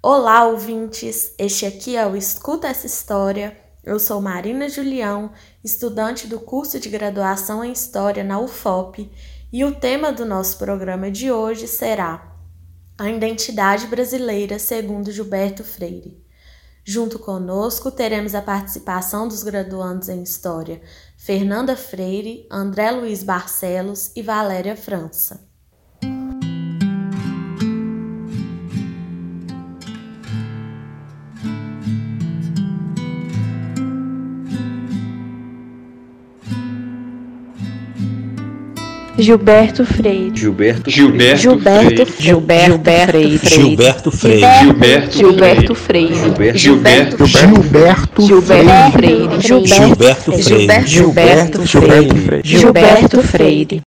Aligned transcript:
Olá, 0.00 0.46
ouvintes! 0.46 1.34
Este 1.36 1.66
aqui 1.66 1.96
é 1.96 2.06
o 2.06 2.14
Escuta 2.14 2.68
essa 2.68 2.86
História. 2.86 3.58
Eu 3.82 3.98
sou 3.98 4.20
Marina 4.20 4.68
Julião, 4.68 5.32
estudante 5.64 6.28
do 6.28 6.38
curso 6.38 6.78
de 6.78 6.88
graduação 6.88 7.64
em 7.64 7.72
História 7.72 8.22
na 8.22 8.38
UFOP, 8.38 9.10
e 9.52 9.64
o 9.64 9.74
tema 9.74 10.12
do 10.12 10.24
nosso 10.24 10.56
programa 10.56 11.10
de 11.10 11.32
hoje 11.32 11.66
será 11.66 12.32
A 12.96 13.10
Identidade 13.10 13.88
Brasileira 13.88 14.56
segundo 14.60 15.10
Gilberto 15.10 15.64
Freire. 15.64 16.24
Junto 16.84 17.18
conosco 17.18 17.90
teremos 17.90 18.36
a 18.36 18.40
participação 18.40 19.26
dos 19.26 19.42
graduandos 19.42 20.08
em 20.08 20.22
História 20.22 20.80
Fernanda 21.16 21.76
Freire, 21.76 22.46
André 22.48 22.92
Luiz 22.92 23.24
Barcelos 23.24 24.12
e 24.14 24.22
Valéria 24.22 24.76
França. 24.76 25.47
Gilberto 39.20 39.84
Freire. 39.84 40.36
Gilberto 40.36 40.88
Gilberto 40.88 41.36
Gilberto 41.36 42.06
Freire. 42.06 43.38
Gilberto 43.48 44.10
Freire. 44.12 45.10
Gilberto 45.10 45.74
Freire. 45.74 46.56
Gilberto 46.56 47.26
Gilberto 47.26 48.14
Freire. 48.14 49.40
Gilberto 49.40 50.36
Gilberto 50.36 50.36
Gilberto 50.36 50.36
Freire. 50.36 50.86
Gilberto 50.86 51.66
Freire. 51.66 51.66
Gilberto 51.66 51.66
Freire. 51.66 52.42
Gilberto 52.44 53.22
Freire. 53.22 53.82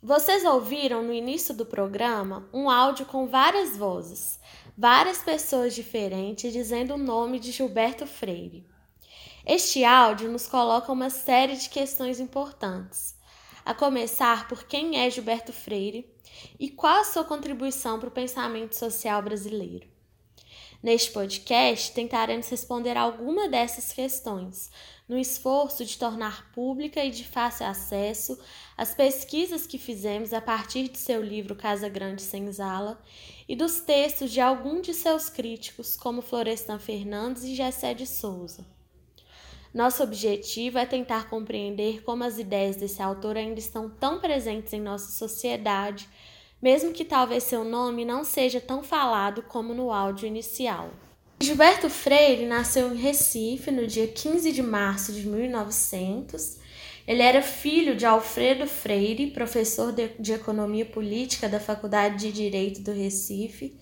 Vocês 0.00 0.44
ouviram 0.44 1.02
no 1.02 1.12
início 1.12 1.52
do 1.52 1.66
programa 1.66 2.48
um 2.54 2.70
áudio 2.70 3.04
com 3.06 3.26
várias 3.26 3.76
vozes, 3.76 4.38
várias 4.78 5.18
pessoas 5.18 5.74
diferentes 5.74 6.52
dizendo 6.52 6.94
o 6.94 6.98
nome 6.98 7.40
de 7.40 7.50
Gilberto 7.50 8.06
Freire. 8.06 8.64
Este 9.44 9.84
áudio 9.84 10.30
nos 10.30 10.46
coloca 10.46 10.92
uma 10.92 11.10
série 11.10 11.56
de 11.56 11.68
questões 11.68 12.20
importantes, 12.20 13.15
a 13.66 13.74
começar 13.74 14.46
por 14.46 14.62
quem 14.62 15.00
é 15.00 15.10
Gilberto 15.10 15.52
Freire 15.52 16.08
e 16.58 16.70
qual 16.70 17.00
a 17.00 17.04
sua 17.04 17.24
contribuição 17.24 17.98
para 17.98 18.08
o 18.08 18.12
pensamento 18.12 18.76
social 18.76 19.20
brasileiro. 19.20 19.88
Neste 20.80 21.10
podcast, 21.10 21.90
tentaremos 21.92 22.48
responder 22.48 22.96
alguma 22.96 23.48
dessas 23.48 23.92
questões, 23.92 24.70
no 25.08 25.18
esforço 25.18 25.84
de 25.84 25.98
tornar 25.98 26.52
pública 26.52 27.04
e 27.04 27.10
de 27.10 27.24
fácil 27.24 27.66
acesso 27.66 28.38
as 28.76 28.94
pesquisas 28.94 29.66
que 29.66 29.78
fizemos 29.78 30.32
a 30.32 30.40
partir 30.40 30.88
de 30.88 30.98
seu 30.98 31.20
livro 31.20 31.56
Casa 31.56 31.88
Grande 31.88 32.22
Senzala 32.22 33.02
e 33.48 33.56
dos 33.56 33.80
textos 33.80 34.30
de 34.30 34.40
algum 34.40 34.80
de 34.80 34.94
seus 34.94 35.28
críticos, 35.28 35.96
como 35.96 36.22
Florestan 36.22 36.78
Fernandes 36.78 37.42
e 37.42 37.56
Gessé 37.56 37.94
de 37.94 38.06
Souza. 38.06 38.75
Nosso 39.76 40.02
objetivo 40.02 40.78
é 40.78 40.86
tentar 40.86 41.28
compreender 41.28 42.02
como 42.02 42.24
as 42.24 42.38
ideias 42.38 42.76
desse 42.76 43.02
autor 43.02 43.36
ainda 43.36 43.60
estão 43.60 43.90
tão 43.90 44.18
presentes 44.18 44.72
em 44.72 44.80
nossa 44.80 45.12
sociedade, 45.12 46.08
mesmo 46.62 46.94
que 46.94 47.04
talvez 47.04 47.42
seu 47.42 47.62
nome 47.62 48.02
não 48.02 48.24
seja 48.24 48.58
tão 48.58 48.82
falado 48.82 49.42
como 49.42 49.74
no 49.74 49.92
áudio 49.92 50.26
inicial. 50.26 50.88
Gilberto 51.42 51.90
Freire 51.90 52.46
nasceu 52.46 52.90
em 52.90 52.96
Recife 52.96 53.70
no 53.70 53.86
dia 53.86 54.08
15 54.08 54.50
de 54.50 54.62
março 54.62 55.12
de 55.12 55.28
1900. 55.28 56.56
Ele 57.06 57.20
era 57.20 57.42
filho 57.42 57.94
de 57.94 58.06
Alfredo 58.06 58.66
Freire, 58.66 59.26
professor 59.26 59.92
de, 59.92 60.32
Economia 60.32 60.86
Política 60.86 61.50
da 61.50 61.60
Faculdade 61.60 62.16
de 62.16 62.32
Direito 62.32 62.80
do 62.80 62.92
Recife, 62.92 63.76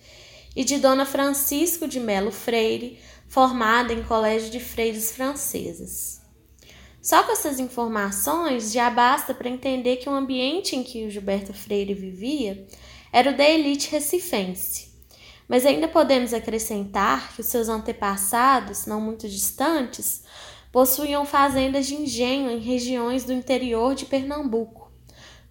e 0.53 0.65
de 0.65 0.77
Dona 0.77 1.05
Francisco 1.05 1.87
de 1.87 2.01
Melo 2.01 2.31
Freire, 2.31 2.99
formada 3.27 3.93
em 3.93 4.03
Colégio 4.03 4.49
de 4.49 4.59
Freiras 4.59 5.11
Francesas. 5.11 6.21
Só 7.01 7.21
com 7.21 7.31
essas 7.31 7.59
informações 7.59 8.71
já 8.71 8.89
basta 8.89 9.33
para 9.33 9.47
entender 9.47 9.97
que 9.97 10.09
o 10.09 10.13
ambiente 10.13 10.75
em 10.75 10.83
que 10.83 11.05
o 11.05 11.09
Gilberto 11.11 11.53
Freire 11.53 11.93
vivia 11.93 12.65
era 13.13 13.31
o 13.31 13.37
da 13.37 13.43
elite 13.43 13.91
recifense. 13.91 14.89
Mas 15.47 15.65
ainda 15.65 15.87
podemos 15.87 16.33
acrescentar 16.33 17.33
que 17.33 17.41
os 17.41 17.47
seus 17.47 17.69
antepassados, 17.69 18.87
não 18.87 18.99
muito 18.99 19.29
distantes, 19.29 20.23
possuíam 20.71 21.25
fazendas 21.25 21.85
de 21.85 21.93
engenho 21.93 22.49
em 22.49 22.59
regiões 22.59 23.23
do 23.23 23.31
interior 23.31 23.93
de 23.93 24.05
Pernambuco, 24.05 24.91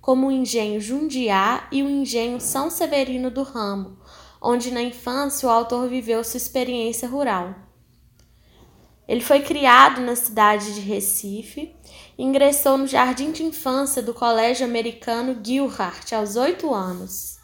como 0.01 0.27
o 0.27 0.33
engenho 0.33 0.81
Jundiá 0.81 1.69
e 1.71 1.83
o 1.83 1.89
engenho 1.89 2.41
São 2.41 2.69
Severino 2.69 3.31
do 3.31 3.43
Ramo, 3.43 3.97
onde 4.43 4.71
na 4.71 4.83
infância 4.83 5.49
o 5.49 5.53
autor 5.53 5.89
viveu 5.89 6.23
sua 6.25 6.37
experiência 6.37 7.09
rural. 7.09 7.64
Ele 9.07 9.21
foi 9.21 9.41
criado 9.41 10.01
na 10.01 10.17
cidade 10.17 10.75
de 10.75 10.81
Recife 10.81 11.77
e 12.17 12.25
ingressou 12.25 12.79
no 12.79 12.87
jardim 12.87 13.33
de 13.33 13.43
infância 13.43 14.01
do 14.01 14.15
Colégio 14.15 14.65
Americano 14.65 15.39
Gilhart 15.45 16.13
aos 16.13 16.37
oito 16.37 16.73
anos. 16.73 17.39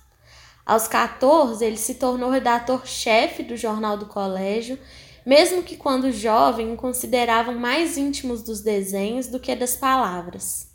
Aos 0.65 0.89
14, 0.89 1.63
ele 1.63 1.77
se 1.77 1.97
tornou 1.97 2.31
redator-chefe 2.31 3.43
do 3.43 3.57
jornal 3.57 3.99
do 3.99 4.07
colégio, 4.07 4.79
mesmo 5.27 5.63
que 5.63 5.77
quando 5.77 6.11
jovem 6.11 6.73
o 6.73 6.77
consideravam 6.77 7.55
mais 7.55 7.99
íntimos 7.99 8.43
dos 8.43 8.63
desenhos 8.63 9.27
do 9.27 9.39
que 9.39 9.55
das 9.55 9.77
palavras. 9.77 10.71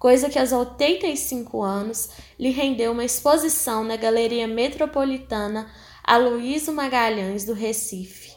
Coisa 0.00 0.28
que 0.28 0.38
aos 0.38 0.50
85 0.50 1.62
anos 1.62 2.10
lhe 2.38 2.50
rendeu 2.50 2.90
uma 2.90 3.04
exposição 3.04 3.84
na 3.84 3.96
Galeria 3.96 4.48
Metropolitana 4.48 5.70
Aloysio 6.02 6.72
Magalhães 6.72 7.44
do 7.44 7.52
Recife 7.52 8.27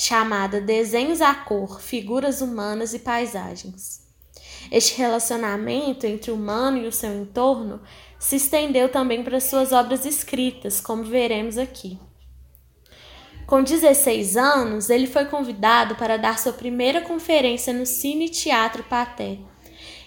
chamada 0.00 0.62
Desenhos 0.62 1.20
à 1.20 1.34
Cor, 1.34 1.78
Figuras 1.78 2.40
Humanas 2.40 2.94
e 2.94 3.00
Paisagens. 3.00 4.00
Este 4.72 4.96
relacionamento 4.96 6.06
entre 6.06 6.30
o 6.30 6.36
humano 6.36 6.78
e 6.78 6.86
o 6.86 6.92
seu 6.92 7.12
entorno 7.12 7.82
se 8.18 8.36
estendeu 8.36 8.88
também 8.88 9.22
para 9.22 9.40
suas 9.40 9.72
obras 9.72 10.06
escritas, 10.06 10.80
como 10.80 11.04
veremos 11.04 11.58
aqui. 11.58 11.98
Com 13.46 13.62
16 13.62 14.38
anos, 14.38 14.88
ele 14.88 15.06
foi 15.06 15.26
convidado 15.26 15.94
para 15.96 16.16
dar 16.16 16.38
sua 16.38 16.54
primeira 16.54 17.02
conferência 17.02 17.70
no 17.74 17.84
Cine 17.84 18.30
Teatro 18.30 18.82
Paté, 18.84 19.38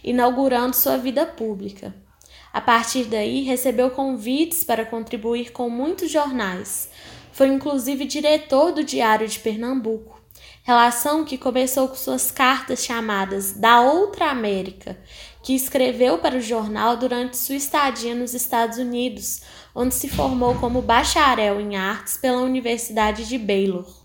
inaugurando 0.04 0.76
sua 0.76 0.98
vida 0.98 1.24
pública. 1.24 1.94
A 2.52 2.62
partir 2.62 3.04
daí, 3.06 3.44
recebeu 3.44 3.92
convites 3.92 4.64
para 4.64 4.86
contribuir 4.86 5.52
com 5.52 5.70
muitos 5.70 6.10
jornais, 6.10 6.90
foi 7.34 7.48
inclusive 7.48 8.06
diretor 8.06 8.72
do 8.72 8.84
Diário 8.84 9.28
de 9.28 9.40
Pernambuco, 9.40 10.22
relação 10.64 11.26
que 11.26 11.36
começou 11.36 11.88
com 11.88 11.96
suas 11.96 12.30
cartas 12.30 12.86
chamadas 12.86 13.54
Da 13.54 13.82
Outra 13.82 14.30
América, 14.30 14.98
que 15.42 15.56
escreveu 15.56 16.20
para 16.20 16.38
o 16.38 16.42
jornal 16.42 16.96
durante 16.96 17.36
sua 17.36 17.56
estadia 17.56 18.14
nos 18.14 18.36
Estados 18.36 18.78
Unidos, 18.78 19.42
onde 19.74 19.96
se 19.96 20.08
formou 20.08 20.54
como 20.56 20.80
bacharel 20.80 21.60
em 21.60 21.76
artes 21.76 22.18
pela 22.18 22.42
Universidade 22.44 23.28
de 23.28 23.38
Baylor. 23.40 24.04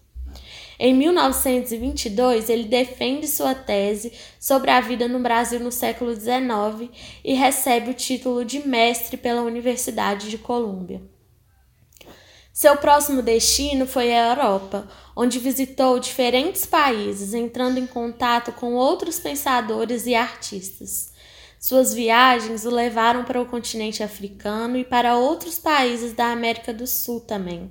Em 0.80 0.94
1922, 0.94 2.48
ele 2.48 2.64
defende 2.64 3.26
sua 3.26 3.54
tese 3.54 4.10
sobre 4.40 4.70
a 4.70 4.80
vida 4.80 5.06
no 5.06 5.18
Brasil 5.18 5.60
no 5.60 5.70
século 5.70 6.14
XIX 6.14 6.90
e 7.22 7.34
recebe 7.34 7.90
o 7.90 7.94
título 7.94 8.42
de 8.42 8.66
mestre 8.66 9.18
pela 9.18 9.42
Universidade 9.42 10.30
de 10.30 10.38
Colômbia. 10.38 11.02
Seu 12.58 12.76
próximo 12.76 13.22
destino 13.22 13.86
foi 13.86 14.12
a 14.12 14.30
Europa, 14.30 14.88
onde 15.14 15.38
visitou 15.38 16.00
diferentes 16.00 16.66
países, 16.66 17.32
entrando 17.32 17.78
em 17.78 17.86
contato 17.86 18.50
com 18.50 18.74
outros 18.74 19.20
pensadores 19.20 20.06
e 20.06 20.16
artistas. 20.16 21.12
Suas 21.60 21.94
viagens 21.94 22.64
o 22.64 22.70
levaram 22.70 23.22
para 23.22 23.40
o 23.40 23.46
continente 23.46 24.02
africano 24.02 24.76
e 24.76 24.82
para 24.82 25.16
outros 25.16 25.56
países 25.56 26.12
da 26.12 26.32
América 26.32 26.74
do 26.74 26.84
Sul 26.84 27.20
também. 27.20 27.70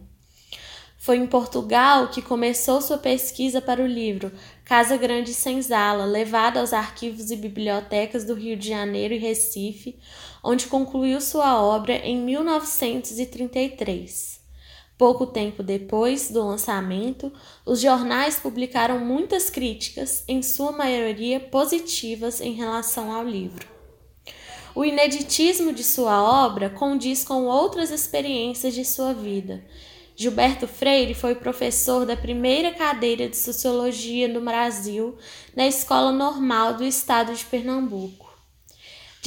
Foi 0.97 1.17
em 1.17 1.27
Portugal 1.27 2.07
que 2.07 2.21
começou 2.21 2.81
sua 2.81 2.97
pesquisa 2.97 3.61
para 3.61 3.83
o 3.83 3.87
livro 3.87 4.31
Casa 4.63 4.95
Grande 4.95 5.33
Senzala, 5.33 6.05
levado 6.05 6.59
aos 6.59 6.71
arquivos 6.71 7.29
e 7.29 7.35
bibliotecas 7.35 8.23
do 8.23 8.33
Rio 8.33 8.55
de 8.55 8.69
Janeiro 8.69 9.13
e 9.13 9.17
Recife, 9.17 9.99
onde 10.41 10.67
concluiu 10.67 11.19
sua 11.19 11.61
obra 11.61 11.93
em 11.93 12.21
1933. 12.21 14.36
Pouco 14.97 15.27
tempo 15.27 15.61
depois 15.61 16.31
do 16.31 16.43
lançamento, 16.43 17.31
os 17.63 17.79
jornais 17.79 18.39
publicaram 18.39 18.99
muitas 18.99 19.47
críticas, 19.47 20.23
em 20.27 20.41
sua 20.41 20.71
maioria 20.71 21.39
positivas 21.39 22.41
em 22.41 22.53
relação 22.53 23.11
ao 23.11 23.23
livro. 23.23 23.67
O 24.73 24.83
ineditismo 24.83 25.71
de 25.71 25.83
sua 25.83 26.21
obra 26.45 26.69
condiz 26.69 27.23
com 27.23 27.45
outras 27.45 27.91
experiências 27.91 28.73
de 28.73 28.83
sua 28.83 29.13
vida. 29.13 29.63
Gilberto 30.15 30.67
Freire 30.67 31.13
foi 31.13 31.35
professor 31.35 32.03
da 32.03 32.17
primeira 32.17 32.71
cadeira 32.73 33.29
de 33.29 33.37
Sociologia 33.37 34.27
no 34.27 34.41
Brasil 34.41 35.15
na 35.55 35.67
Escola 35.67 36.11
Normal 36.11 36.73
do 36.73 36.83
Estado 36.83 37.35
de 37.35 37.45
Pernambuco. 37.45 38.26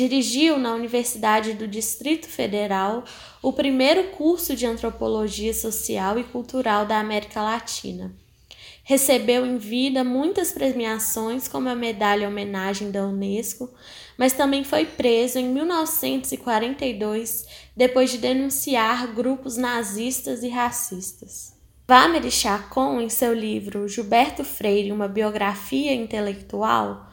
Dirigiu 0.01 0.57
na 0.57 0.73
Universidade 0.73 1.53
do 1.53 1.69
Distrito 1.69 2.27
Federal 2.27 3.05
o 3.43 3.53
primeiro 3.53 4.05
curso 4.13 4.57
de 4.57 4.65
antropologia 4.65 5.53
social 5.53 6.19
e 6.19 6.25
cultural 6.25 6.87
da 6.87 6.99
América 6.99 7.43
Latina. 7.43 8.11
Recebeu 8.83 9.45
em 9.45 9.59
vida 9.59 10.03
muitas 10.03 10.53
premiações, 10.53 11.47
como 11.47 11.69
a 11.69 11.75
medalha 11.75 12.27
homenagem 12.27 12.91
da 12.91 13.05
Unesco, 13.05 13.69
mas 14.17 14.33
também 14.33 14.65
foi 14.65 14.87
preso 14.87 15.39
em 15.39 15.45
1942 15.51 17.47
depois 17.77 18.11
de 18.11 18.17
denunciar 18.17 19.07
grupos 19.09 19.59
nazistas 19.59 20.43
e 20.43 20.49
racistas. 20.49 21.53
Vamery 21.87 22.31
Chacon, 22.31 23.03
em 23.03 23.11
seu 23.11 23.35
livro 23.35 23.87
Gilberto 23.87 24.45
Freire, 24.45 24.93
uma 24.93 25.09
biografia 25.09 25.93
intelectual, 25.93 27.10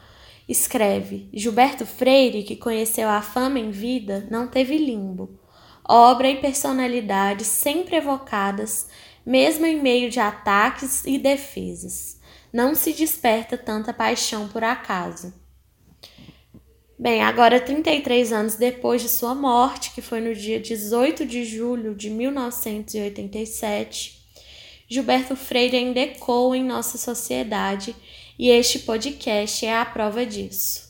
escreve: 0.48 1.28
Gilberto 1.32 1.84
Freire, 1.84 2.42
que 2.42 2.56
conheceu 2.56 3.08
a 3.08 3.20
fama 3.20 3.58
em 3.58 3.70
vida, 3.70 4.26
não 4.30 4.48
teve 4.48 4.78
limbo. 4.78 5.38
Obra 5.84 6.28
e 6.28 6.40
personalidade 6.40 7.44
sempre 7.44 7.96
evocadas 7.96 8.88
mesmo 9.28 9.66
em 9.66 9.78
meio 9.78 10.08
de 10.08 10.18
ataques 10.18 11.04
e 11.04 11.18
defesas. 11.18 12.18
Não 12.50 12.74
se 12.74 12.94
desperta 12.94 13.58
tanta 13.58 13.92
paixão 13.92 14.48
por 14.48 14.64
acaso. 14.64 15.34
Bem, 16.98 17.22
agora 17.22 17.60
33 17.60 18.32
anos 18.32 18.54
depois 18.54 19.02
de 19.02 19.10
sua 19.10 19.34
morte, 19.34 19.90
que 19.90 20.00
foi 20.00 20.22
no 20.22 20.34
dia 20.34 20.58
18 20.58 21.26
de 21.26 21.44
julho 21.44 21.94
de 21.94 22.08
1987, 22.08 24.18
Gilberto 24.88 25.36
Freire 25.36 25.76
ainda 25.76 26.00
ecoa 26.00 26.56
em 26.56 26.64
nossa 26.64 26.96
sociedade 26.96 27.94
e 28.38 28.50
este 28.50 28.78
podcast 28.78 29.66
é 29.66 29.76
a 29.76 29.84
prova 29.84 30.24
disso. 30.24 30.86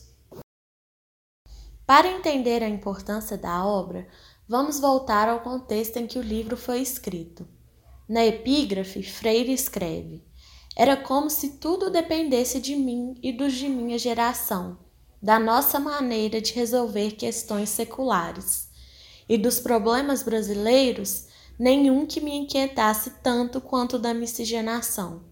Para 1.83 2.07
entender 2.07 2.61
a 2.61 2.69
importância 2.69 3.35
da 3.35 3.65
obra, 3.65 4.07
vamos 4.47 4.79
voltar 4.79 5.27
ao 5.27 5.39
contexto 5.39 5.97
em 5.97 6.05
que 6.05 6.19
o 6.19 6.21
livro 6.21 6.55
foi 6.55 6.79
escrito. 6.79 7.47
Na 8.07 8.23
epígrafe, 8.23 9.01
Freire 9.01 9.51
escreve: 9.51 10.23
Era 10.77 10.95
como 10.95 11.27
se 11.31 11.57
tudo 11.57 11.89
dependesse 11.89 12.61
de 12.61 12.75
mim 12.75 13.15
e 13.23 13.31
dos 13.31 13.53
de 13.53 13.67
minha 13.67 13.97
geração, 13.97 14.77
da 15.19 15.39
nossa 15.39 15.79
maneira 15.79 16.39
de 16.39 16.53
resolver 16.53 17.13
questões 17.13 17.69
seculares. 17.69 18.69
E 19.27 19.37
dos 19.39 19.59
problemas 19.59 20.21
brasileiros, 20.21 21.25
nenhum 21.57 22.05
que 22.05 22.21
me 22.21 22.35
inquietasse 22.35 23.11
tanto 23.23 23.59
quanto 23.59 23.97
da 23.97 24.13
miscigenação. 24.13 25.23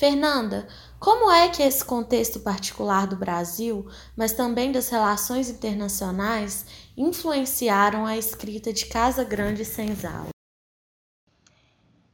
Fernanda, 0.00 0.66
como 1.00 1.30
é 1.30 1.48
que 1.48 1.62
esse 1.62 1.82
contexto 1.82 2.40
particular 2.40 3.06
do 3.06 3.16
Brasil, 3.16 3.88
mas 4.14 4.34
também 4.34 4.70
das 4.70 4.90
relações 4.90 5.48
internacionais, 5.48 6.66
influenciaram 6.94 8.04
a 8.04 8.18
escrita 8.18 8.70
de 8.70 8.84
Casa 8.84 9.24
Grande 9.24 9.62
e 9.62 9.64
Senzala? 9.64 10.28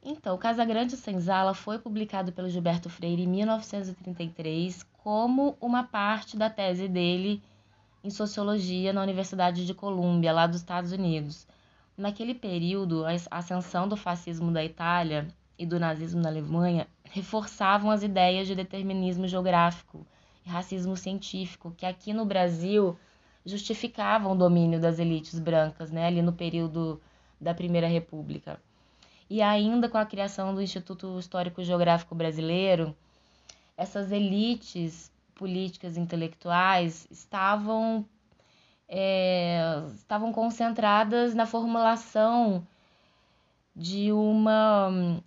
Então, 0.00 0.38
Casa 0.38 0.64
Grande 0.64 0.96
Senzala 0.96 1.52
foi 1.52 1.80
publicado 1.80 2.30
pelo 2.30 2.48
Gilberto 2.48 2.88
Freire 2.88 3.24
em 3.24 3.26
1933 3.26 4.86
como 5.02 5.56
uma 5.60 5.82
parte 5.82 6.36
da 6.36 6.48
tese 6.48 6.86
dele 6.86 7.42
em 8.04 8.10
sociologia 8.10 8.92
na 8.92 9.02
Universidade 9.02 9.66
de 9.66 9.74
Colômbia, 9.74 10.32
lá 10.32 10.46
dos 10.46 10.58
Estados 10.58 10.92
Unidos. 10.92 11.44
Naquele 11.96 12.36
período, 12.36 13.04
a 13.04 13.16
ascensão 13.36 13.88
do 13.88 13.96
fascismo 13.96 14.52
da 14.52 14.64
Itália 14.64 15.26
e 15.58 15.66
do 15.66 15.80
nazismo 15.80 16.20
na 16.20 16.28
Alemanha 16.28 16.86
reforçavam 17.04 17.90
as 17.90 18.02
ideias 18.02 18.46
de 18.46 18.54
determinismo 18.54 19.26
geográfico 19.26 20.06
e 20.44 20.48
racismo 20.48 20.96
científico, 20.96 21.74
que 21.76 21.86
aqui 21.86 22.12
no 22.12 22.24
Brasil 22.24 22.96
justificavam 23.44 24.32
o 24.32 24.36
domínio 24.36 24.80
das 24.80 24.98
elites 24.98 25.38
brancas, 25.38 25.90
né, 25.90 26.06
ali 26.06 26.20
no 26.20 26.32
período 26.32 27.00
da 27.40 27.54
Primeira 27.54 27.86
República. 27.86 28.60
E 29.28 29.42
ainda 29.42 29.88
com 29.88 29.98
a 29.98 30.06
criação 30.06 30.54
do 30.54 30.62
Instituto 30.62 31.18
Histórico 31.18 31.62
Geográfico 31.62 32.14
Brasileiro, 32.14 32.94
essas 33.76 34.12
elites 34.12 35.12
políticas 35.34 35.96
e 35.96 36.00
intelectuais 36.00 37.06
estavam, 37.10 38.04
é, 38.88 39.60
estavam 39.94 40.32
concentradas 40.32 41.34
na 41.34 41.46
formulação 41.46 42.66
de 43.74 44.10
uma 44.12 45.20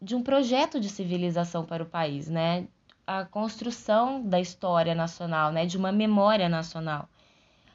de 0.00 0.14
um 0.14 0.22
projeto 0.22 0.80
de 0.80 0.88
civilização 0.88 1.64
para 1.64 1.82
o 1.82 1.86
país, 1.86 2.28
né? 2.28 2.66
A 3.06 3.24
construção 3.24 4.22
da 4.22 4.40
história 4.40 4.94
nacional, 4.94 5.52
né? 5.52 5.66
De 5.66 5.76
uma 5.76 5.92
memória 5.92 6.48
nacional. 6.48 7.08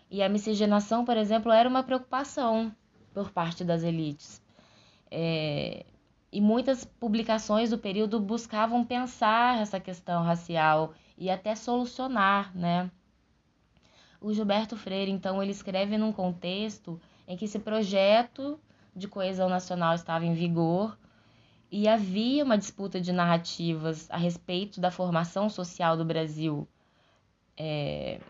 E 0.09 0.23
a 0.23 0.29
miscigenação, 0.29 1.05
por 1.05 1.17
exemplo, 1.17 1.51
era 1.51 1.67
uma 1.67 1.83
preocupação 1.83 2.73
por 3.13 3.31
parte 3.31 3.63
das 3.63 3.83
elites. 3.83 4.41
É, 5.11 5.85
e 6.31 6.41
muitas 6.41 6.83
publicações 6.83 7.69
do 7.69 7.77
período 7.77 8.19
buscavam 8.19 8.83
pensar 8.83 9.61
essa 9.61 9.79
questão 9.79 10.23
racial 10.23 10.93
e 11.17 11.29
até 11.29 11.55
solucionar, 11.55 12.55
né? 12.55 12.89
O 14.19 14.33
Gilberto 14.33 14.75
Freire, 14.75 15.11
então, 15.11 15.41
ele 15.41 15.51
escreve 15.51 15.97
num 15.97 16.11
contexto 16.11 16.99
em 17.27 17.37
que 17.37 17.45
esse 17.45 17.59
projeto 17.59 18.59
de 18.95 19.07
coesão 19.07 19.47
nacional 19.47 19.93
estava 19.93 20.25
em 20.25 20.33
vigor 20.33 20.97
e 21.77 21.89
havia 21.89 22.41
uma 22.45 22.57
disputa 22.57 23.01
de 23.01 23.11
narrativas 23.11 24.09
a 24.09 24.15
respeito 24.15 24.79
da 24.79 24.89
formação 24.89 25.49
social 25.49 25.97
do 25.97 26.05
Brasil. 26.05 26.65
É, 27.57 28.21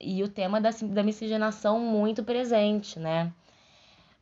e 0.00 0.20
o 0.20 0.28
tema 0.28 0.60
da, 0.60 0.70
da 0.70 1.04
miscigenação 1.04 1.78
muito 1.78 2.24
presente, 2.24 2.98
né? 2.98 3.32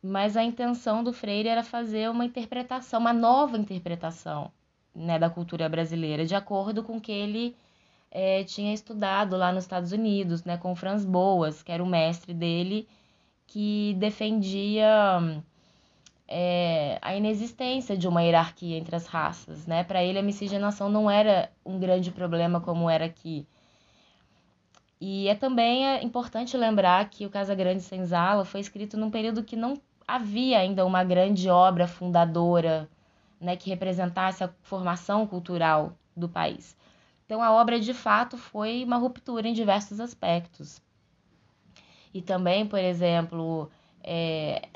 mas 0.01 0.37
a 0.37 0.43
intenção 0.43 1.03
do 1.03 1.11
Freire 1.11 1.49
era 1.49 1.63
fazer 1.63 2.07
uma 2.11 2.23
interpretação, 2.23 2.99
uma 2.99 3.13
nova 3.13 3.57
interpretação 3.57 4.51
né, 4.93 5.17
da 5.17 5.29
cultura 5.29 5.67
brasileira, 5.67 6.23
de 6.23 6.35
acordo 6.35 6.83
com 6.83 6.97
o 6.97 7.01
que 7.01 7.11
ele 7.11 7.55
é, 8.11 8.43
tinha 8.43 8.75
estudado 8.75 9.37
lá 9.37 9.51
nos 9.51 9.63
Estados 9.63 9.91
Unidos, 9.91 10.43
né, 10.43 10.55
com 10.55 10.75
Franz 10.75 11.03
Boas, 11.03 11.63
que 11.63 11.71
era 11.71 11.83
o 11.83 11.87
mestre 11.87 12.31
dele, 12.31 12.87
que 13.47 13.95
defendia 13.97 15.41
é, 16.33 16.97
a 17.01 17.13
inexistência 17.13 17.97
de 17.97 18.07
uma 18.07 18.23
hierarquia 18.23 18.77
entre 18.77 18.95
as 18.95 19.05
raças. 19.05 19.67
Né? 19.67 19.83
Para 19.83 20.01
ele, 20.01 20.17
a 20.17 20.23
miscigenação 20.23 20.89
não 20.89 21.11
era 21.11 21.51
um 21.65 21.77
grande 21.77 22.09
problema 22.09 22.61
como 22.61 22.89
era 22.89 23.03
aqui. 23.03 23.45
E 24.99 25.27
é 25.27 25.35
também 25.35 25.85
é 25.85 26.01
importante 26.01 26.55
lembrar 26.55 27.09
que 27.09 27.25
o 27.25 27.29
Casa 27.29 27.53
Grande 27.53 27.81
Senzala 27.81 28.45
foi 28.45 28.61
escrito 28.61 28.95
num 28.95 29.11
período 29.11 29.43
que 29.43 29.57
não 29.57 29.73
havia 30.07 30.59
ainda 30.59 30.85
uma 30.85 31.03
grande 31.03 31.49
obra 31.49 31.85
fundadora 31.85 32.89
né, 33.39 33.57
que 33.57 33.69
representasse 33.69 34.41
a 34.43 34.49
formação 34.61 35.27
cultural 35.27 35.93
do 36.15 36.29
país. 36.29 36.77
Então, 37.25 37.43
a 37.43 37.51
obra 37.51 37.79
de 37.79 37.93
fato 37.93 38.37
foi 38.37 38.83
uma 38.85 38.97
ruptura 38.97 39.47
em 39.47 39.53
diversos 39.53 39.99
aspectos. 39.99 40.81
E 42.13 42.21
também, 42.21 42.65
por 42.65 42.79
exemplo, 42.79 43.69
é, 44.03 44.67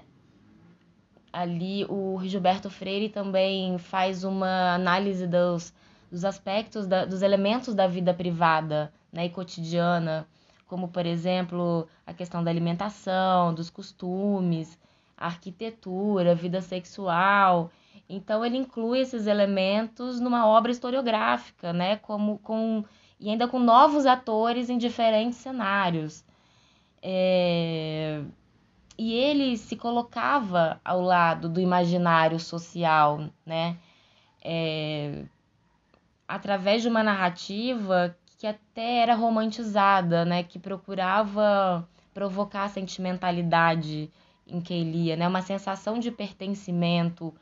ali 1.35 1.85
o 1.89 2.17
Gilberto 2.23 2.69
Freire 2.69 3.09
também 3.09 3.77
faz 3.77 4.23
uma 4.23 4.73
análise 4.73 5.27
dos, 5.27 5.73
dos 6.09 6.23
aspectos, 6.23 6.87
da, 6.87 7.03
dos 7.03 7.21
elementos 7.21 7.75
da 7.75 7.87
vida 7.87 8.13
privada 8.13 8.91
né, 9.11 9.25
e 9.25 9.29
cotidiana, 9.29 10.25
como, 10.65 10.87
por 10.87 11.05
exemplo, 11.05 11.87
a 12.07 12.13
questão 12.13 12.41
da 12.41 12.49
alimentação, 12.49 13.53
dos 13.53 13.69
costumes, 13.69 14.79
arquitetura, 15.17 16.33
vida 16.33 16.61
sexual. 16.61 17.69
Então 18.07 18.45
ele 18.45 18.57
inclui 18.57 18.99
esses 18.99 19.27
elementos 19.27 20.21
numa 20.21 20.47
obra 20.47 20.71
historiográfica, 20.71 21.73
né, 21.73 21.97
como 21.97 22.37
com 22.39 22.83
e 23.19 23.29
ainda 23.29 23.47
com 23.47 23.59
novos 23.59 24.05
atores 24.05 24.69
em 24.69 24.77
diferentes 24.77 25.37
cenários. 25.37 26.23
É... 27.01 28.21
E 28.97 29.13
ele 29.13 29.57
se 29.57 29.75
colocava 29.75 30.79
ao 30.83 31.01
lado 31.01 31.49
do 31.49 31.59
imaginário 31.59 32.39
social, 32.39 33.29
né, 33.45 33.77
é... 34.43 35.25
através 36.27 36.81
de 36.81 36.87
uma 36.87 37.03
narrativa 37.03 38.15
que 38.37 38.47
até 38.47 38.99
era 38.99 39.15
romantizada, 39.15 40.23
né, 40.23 40.43
que 40.43 40.59
procurava 40.59 41.87
provocar 42.13 42.69
sentimentalidade 42.69 44.09
em 44.47 44.61
que 44.61 44.73
ele 44.73 45.05
ia, 45.05 45.15
né? 45.15 45.27
Uma 45.27 45.41
sensação 45.41 45.99
de 45.99 46.11
pertencimento, 46.11 47.33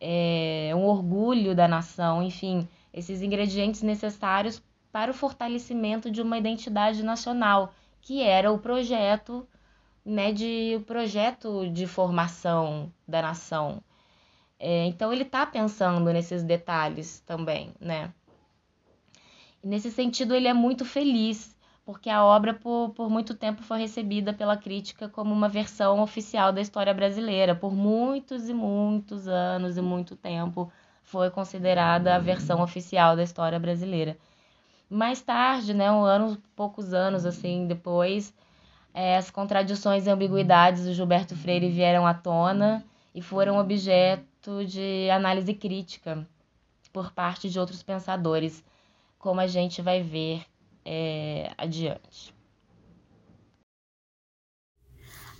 é, 0.00 0.72
um 0.74 0.84
orgulho 0.84 1.54
da 1.54 1.66
nação, 1.68 2.22
enfim, 2.22 2.68
esses 2.92 3.22
ingredientes 3.22 3.82
necessários 3.82 4.62
para 4.92 5.10
o 5.10 5.14
fortalecimento 5.14 6.10
de 6.10 6.20
uma 6.20 6.38
identidade 6.38 7.02
nacional, 7.02 7.72
que 8.00 8.22
era 8.22 8.52
o 8.52 8.58
projeto, 8.58 9.46
né, 10.04 10.32
de 10.32 10.74
o 10.76 10.80
projeto 10.82 11.68
de 11.70 11.86
formação 11.86 12.92
da 13.06 13.22
nação. 13.22 13.82
É, 14.58 14.86
então 14.86 15.12
ele 15.12 15.22
está 15.22 15.46
pensando 15.46 16.12
nesses 16.12 16.42
detalhes 16.42 17.20
também, 17.20 17.74
né? 17.80 18.12
E 19.62 19.66
nesse 19.66 19.90
sentido 19.90 20.34
ele 20.34 20.48
é 20.48 20.54
muito 20.54 20.84
feliz 20.84 21.54
porque 21.84 22.08
a 22.08 22.24
obra 22.24 22.54
por, 22.54 22.90
por 22.90 23.10
muito 23.10 23.34
tempo 23.34 23.62
foi 23.62 23.78
recebida 23.78 24.32
pela 24.32 24.56
crítica 24.56 25.08
como 25.08 25.34
uma 25.34 25.48
versão 25.48 26.00
oficial 26.00 26.52
da 26.52 26.60
história 26.60 26.94
brasileira. 26.94 27.54
Por 27.54 27.74
muitos 27.74 28.48
e 28.48 28.54
muitos 28.54 29.28
anos 29.28 29.76
e 29.76 29.82
muito 29.82 30.16
tempo 30.16 30.72
foi 31.02 31.30
considerada 31.30 32.16
a 32.16 32.18
versão 32.18 32.62
oficial 32.62 33.14
da 33.14 33.22
história 33.22 33.58
brasileira. 33.58 34.16
Mais 34.88 35.20
tarde, 35.20 35.74
né, 35.74 35.90
um 35.92 36.02
ano, 36.02 36.38
poucos 36.56 36.94
anos 36.94 37.26
assim 37.26 37.66
depois, 37.66 38.34
é, 38.94 39.16
as 39.16 39.28
contradições 39.28 40.06
e 40.06 40.10
ambiguidades 40.10 40.84
do 40.84 40.94
Gilberto 40.94 41.34
Freire 41.36 41.68
vieram 41.68 42.06
à 42.06 42.14
tona 42.14 42.84
e 43.12 43.20
foram 43.20 43.58
objeto 43.58 44.64
de 44.64 45.10
análise 45.10 45.52
crítica 45.52 46.24
por 46.92 47.10
parte 47.12 47.50
de 47.50 47.58
outros 47.58 47.82
pensadores, 47.82 48.62
como 49.18 49.40
a 49.40 49.48
gente 49.48 49.82
vai 49.82 50.00
ver 50.00 50.46
é, 50.84 51.50
adiante. 51.58 52.32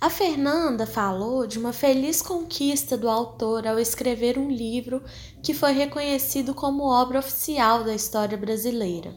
A 0.01 0.09
Fernanda 0.09 0.85
falou 0.85 1.47
de 1.47 1.57
uma 1.57 1.71
feliz 1.71 2.21
conquista 2.21 2.97
do 2.97 3.09
autor 3.09 3.65
ao 3.65 3.79
escrever 3.79 4.37
um 4.37 4.51
livro 4.51 5.01
que 5.41 5.53
foi 5.53 5.71
reconhecido 5.71 6.53
como 6.53 6.83
obra 6.83 7.19
oficial 7.19 7.85
da 7.85 7.95
história 7.95 8.37
brasileira. 8.37 9.15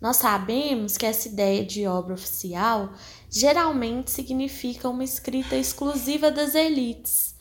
Nós 0.00 0.16
sabemos 0.16 0.96
que 0.96 1.06
essa 1.06 1.28
ideia 1.28 1.64
de 1.64 1.86
obra 1.86 2.12
oficial 2.12 2.92
geralmente 3.30 4.10
significa 4.10 4.88
uma 4.88 5.04
escrita 5.04 5.56
exclusiva 5.56 6.30
das 6.30 6.54
elites, 6.54 7.34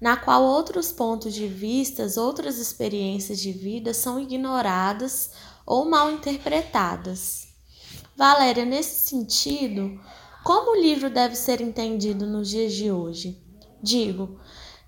na 0.00 0.16
qual 0.16 0.42
outros 0.42 0.92
pontos 0.92 1.34
de 1.34 1.46
vista, 1.46 2.06
outras 2.20 2.58
experiências 2.58 3.40
de 3.40 3.52
vida 3.52 3.92
são 3.92 4.20
ignoradas 4.20 5.30
ou 5.66 5.84
mal 5.84 6.10
interpretadas. 6.10 7.48
Valéria, 8.16 8.64
nesse 8.64 9.08
sentido, 9.08 10.00
como 10.44 10.72
o 10.72 10.80
livro 10.80 11.10
deve 11.10 11.36
ser 11.36 11.60
entendido 11.60 12.26
nos 12.26 12.48
dias 12.48 12.72
de 12.72 12.90
hoje? 12.90 13.40
Digo, 13.82 14.40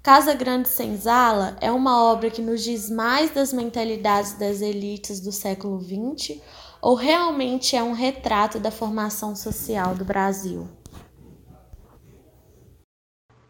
Casa 0.02 0.32
Grande 0.32 0.68
Senzala 0.68 1.56
é 1.61 1.70
uma 1.70 2.02
obra 2.02 2.30
que 2.30 2.40
nos 2.40 2.64
diz 2.64 2.88
mais 2.88 3.30
das 3.30 3.52
mentalidades 3.52 4.32
das 4.32 4.62
elites 4.62 5.20
do 5.20 5.30
século 5.30 5.78
XX 5.78 6.40
ou 6.81 6.95
realmente 6.95 7.77
é 7.77 7.83
um 7.83 7.93
retrato 7.93 8.59
da 8.59 8.71
formação 8.71 9.37
social 9.37 9.95
do 9.95 10.05
Brasil? 10.05 10.67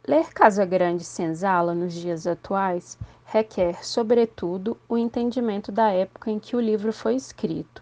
Ler 0.07 0.33
Casa 0.33 0.65
Grande 0.65 1.05
Senzala 1.05 1.75
nos 1.75 1.93
dias 1.93 2.27
atuais 2.27 2.99
requer, 3.25 3.85
sobretudo, 3.85 4.77
o 4.89 4.99
entendimento 4.99 5.71
da 5.71 5.91
época 5.91 6.31
em 6.33 6.41
que 6.41 6.57
o 6.57 6.61
livro 6.61 6.93
foi 6.93 7.15
escrito, 7.15 7.81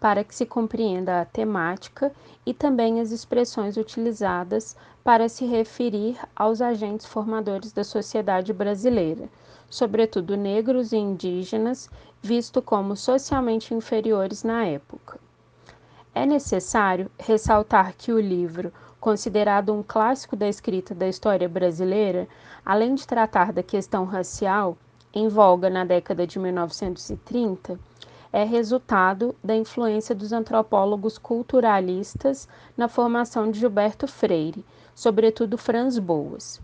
para 0.00 0.24
que 0.24 0.34
se 0.34 0.44
compreenda 0.44 1.20
a 1.20 1.24
temática 1.24 2.12
e 2.44 2.52
também 2.52 3.00
as 3.00 3.12
expressões 3.12 3.76
utilizadas 3.76 4.76
para 5.04 5.28
se 5.28 5.44
referir 5.44 6.18
aos 6.34 6.60
agentes 6.60 7.06
formadores 7.06 7.72
da 7.72 7.84
sociedade 7.84 8.52
brasileira, 8.52 9.28
sobretudo 9.68 10.36
negros 10.36 10.90
e 10.90 10.96
indígenas, 10.96 11.88
visto 12.22 12.60
como 12.60 12.96
socialmente 12.96 13.74
inferiores 13.74 14.44
na 14.44 14.64
época. 14.64 15.18
É 16.14 16.26
necessário 16.26 17.10
ressaltar 17.18 17.94
que 17.96 18.12
o 18.12 18.20
livro 18.20 18.72
considerado 19.00 19.72
um 19.72 19.82
clássico 19.82 20.36
da 20.36 20.46
escrita 20.46 20.94
da 20.94 21.08
história 21.08 21.48
brasileira, 21.48 22.28
além 22.64 22.94
de 22.94 23.06
tratar 23.06 23.52
da 23.52 23.62
questão 23.62 24.04
racial, 24.04 24.76
em 25.12 25.26
voga 25.26 25.70
na 25.70 25.84
década 25.84 26.26
de 26.26 26.38
1930, 26.38 27.80
é 28.32 28.44
resultado 28.44 29.34
da 29.42 29.56
influência 29.56 30.14
dos 30.14 30.32
antropólogos 30.32 31.18
culturalistas 31.18 32.46
na 32.76 32.86
formação 32.86 33.50
de 33.50 33.58
Gilberto 33.58 34.06
Freire, 34.06 34.64
sobretudo 34.94 35.58
Franz 35.58 35.98
Boas. 35.98 36.60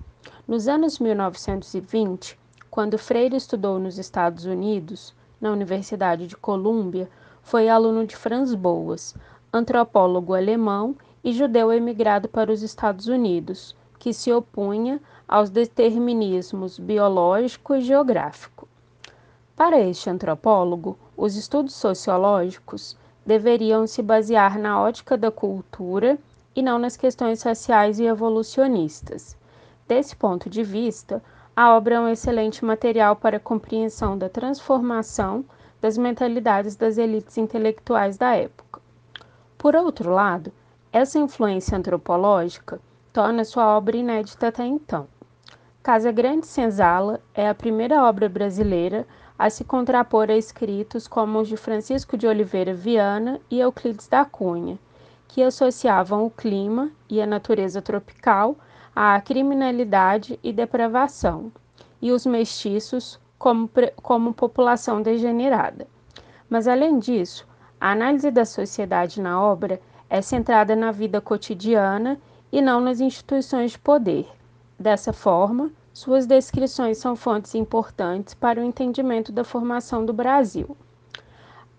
Nos 0.46 0.68
anos 0.68 1.00
1920, 1.00 2.38
quando 2.70 2.98
Freire 2.98 3.34
estudou 3.34 3.80
nos 3.80 3.98
Estados 3.98 4.44
Unidos, 4.44 5.12
na 5.40 5.50
Universidade 5.50 6.26
de 6.26 6.36
Colômbia, 6.36 7.08
foi 7.42 7.68
aluno 7.68 8.06
de 8.06 8.16
Franz 8.16 8.54
Boas, 8.54 9.14
antropólogo 9.52 10.34
alemão 10.34 10.96
e 11.22 11.32
judeu 11.32 11.72
emigrado 11.72 12.28
para 12.28 12.52
os 12.52 12.62
Estados 12.62 13.06
Unidos, 13.06 13.74
que 13.98 14.12
se 14.12 14.32
opunha 14.32 15.00
aos 15.28 15.50
determinismos 15.50 16.78
biológico 16.78 17.74
e 17.74 17.80
geográfico. 17.80 18.68
Para 19.56 19.80
este 19.80 20.10
antropólogo, 20.10 20.98
os 21.16 21.34
estudos 21.34 21.74
sociológicos 21.74 22.96
deveriam 23.24 23.86
se 23.86 24.02
basear 24.02 24.58
na 24.58 24.80
ótica 24.80 25.16
da 25.16 25.30
cultura 25.30 26.18
e 26.54 26.62
não 26.62 26.78
nas 26.78 26.96
questões 26.96 27.42
raciais 27.42 27.98
e 27.98 28.04
evolucionistas. 28.04 29.36
Desse 29.88 30.14
ponto 30.14 30.48
de 30.48 30.62
vista, 30.62 31.22
a 31.56 31.74
obra 31.74 31.94
é 31.94 32.00
um 32.00 32.08
excelente 32.08 32.62
material 32.62 33.16
para 33.16 33.38
a 33.38 33.40
compreensão 33.40 34.18
da 34.18 34.28
transformação 34.28 35.42
das 35.80 35.96
mentalidades 35.96 36.76
das 36.76 36.98
elites 36.98 37.38
intelectuais 37.38 38.18
da 38.18 38.36
época. 38.36 38.82
Por 39.56 39.74
outro 39.74 40.12
lado, 40.12 40.52
essa 40.92 41.18
influência 41.18 41.78
antropológica 41.78 42.78
torna 43.10 43.42
sua 43.42 43.74
obra 43.74 43.96
inédita 43.96 44.48
até 44.48 44.66
então. 44.66 45.08
Casa 45.82 46.12
Grande 46.12 46.46
Senzala 46.46 47.22
é 47.32 47.48
a 47.48 47.54
primeira 47.54 48.04
obra 48.04 48.28
brasileira 48.28 49.06
a 49.38 49.48
se 49.48 49.64
contrapor 49.64 50.30
a 50.30 50.36
escritos 50.36 51.08
como 51.08 51.38
os 51.40 51.48
de 51.48 51.56
Francisco 51.56 52.18
de 52.18 52.26
Oliveira 52.26 52.74
Viana 52.74 53.40
e 53.50 53.60
Euclides 53.60 54.08
da 54.08 54.26
Cunha, 54.26 54.78
que 55.26 55.42
associavam 55.42 56.26
o 56.26 56.30
clima 56.30 56.90
e 57.08 57.20
a 57.20 57.26
natureza 57.26 57.80
tropical 57.80 58.58
à 58.96 59.20
criminalidade 59.20 60.40
e 60.42 60.50
depravação, 60.54 61.52
e 62.00 62.10
os 62.10 62.24
mestiços 62.24 63.20
como, 63.38 63.68
como 63.96 64.32
população 64.32 65.02
degenerada. 65.02 65.86
Mas, 66.48 66.66
além 66.66 66.98
disso, 66.98 67.46
a 67.78 67.90
análise 67.92 68.30
da 68.30 68.46
sociedade 68.46 69.20
na 69.20 69.38
obra 69.38 69.78
é 70.08 70.22
centrada 70.22 70.74
na 70.74 70.90
vida 70.92 71.20
cotidiana 71.20 72.18
e 72.50 72.62
não 72.62 72.80
nas 72.80 72.98
instituições 72.98 73.72
de 73.72 73.78
poder. 73.78 74.26
Dessa 74.78 75.12
forma, 75.12 75.70
suas 75.92 76.26
descrições 76.26 76.96
são 76.96 77.14
fontes 77.14 77.54
importantes 77.54 78.32
para 78.32 78.60
o 78.60 78.64
entendimento 78.64 79.30
da 79.30 79.44
formação 79.44 80.06
do 80.06 80.12
Brasil. 80.14 80.74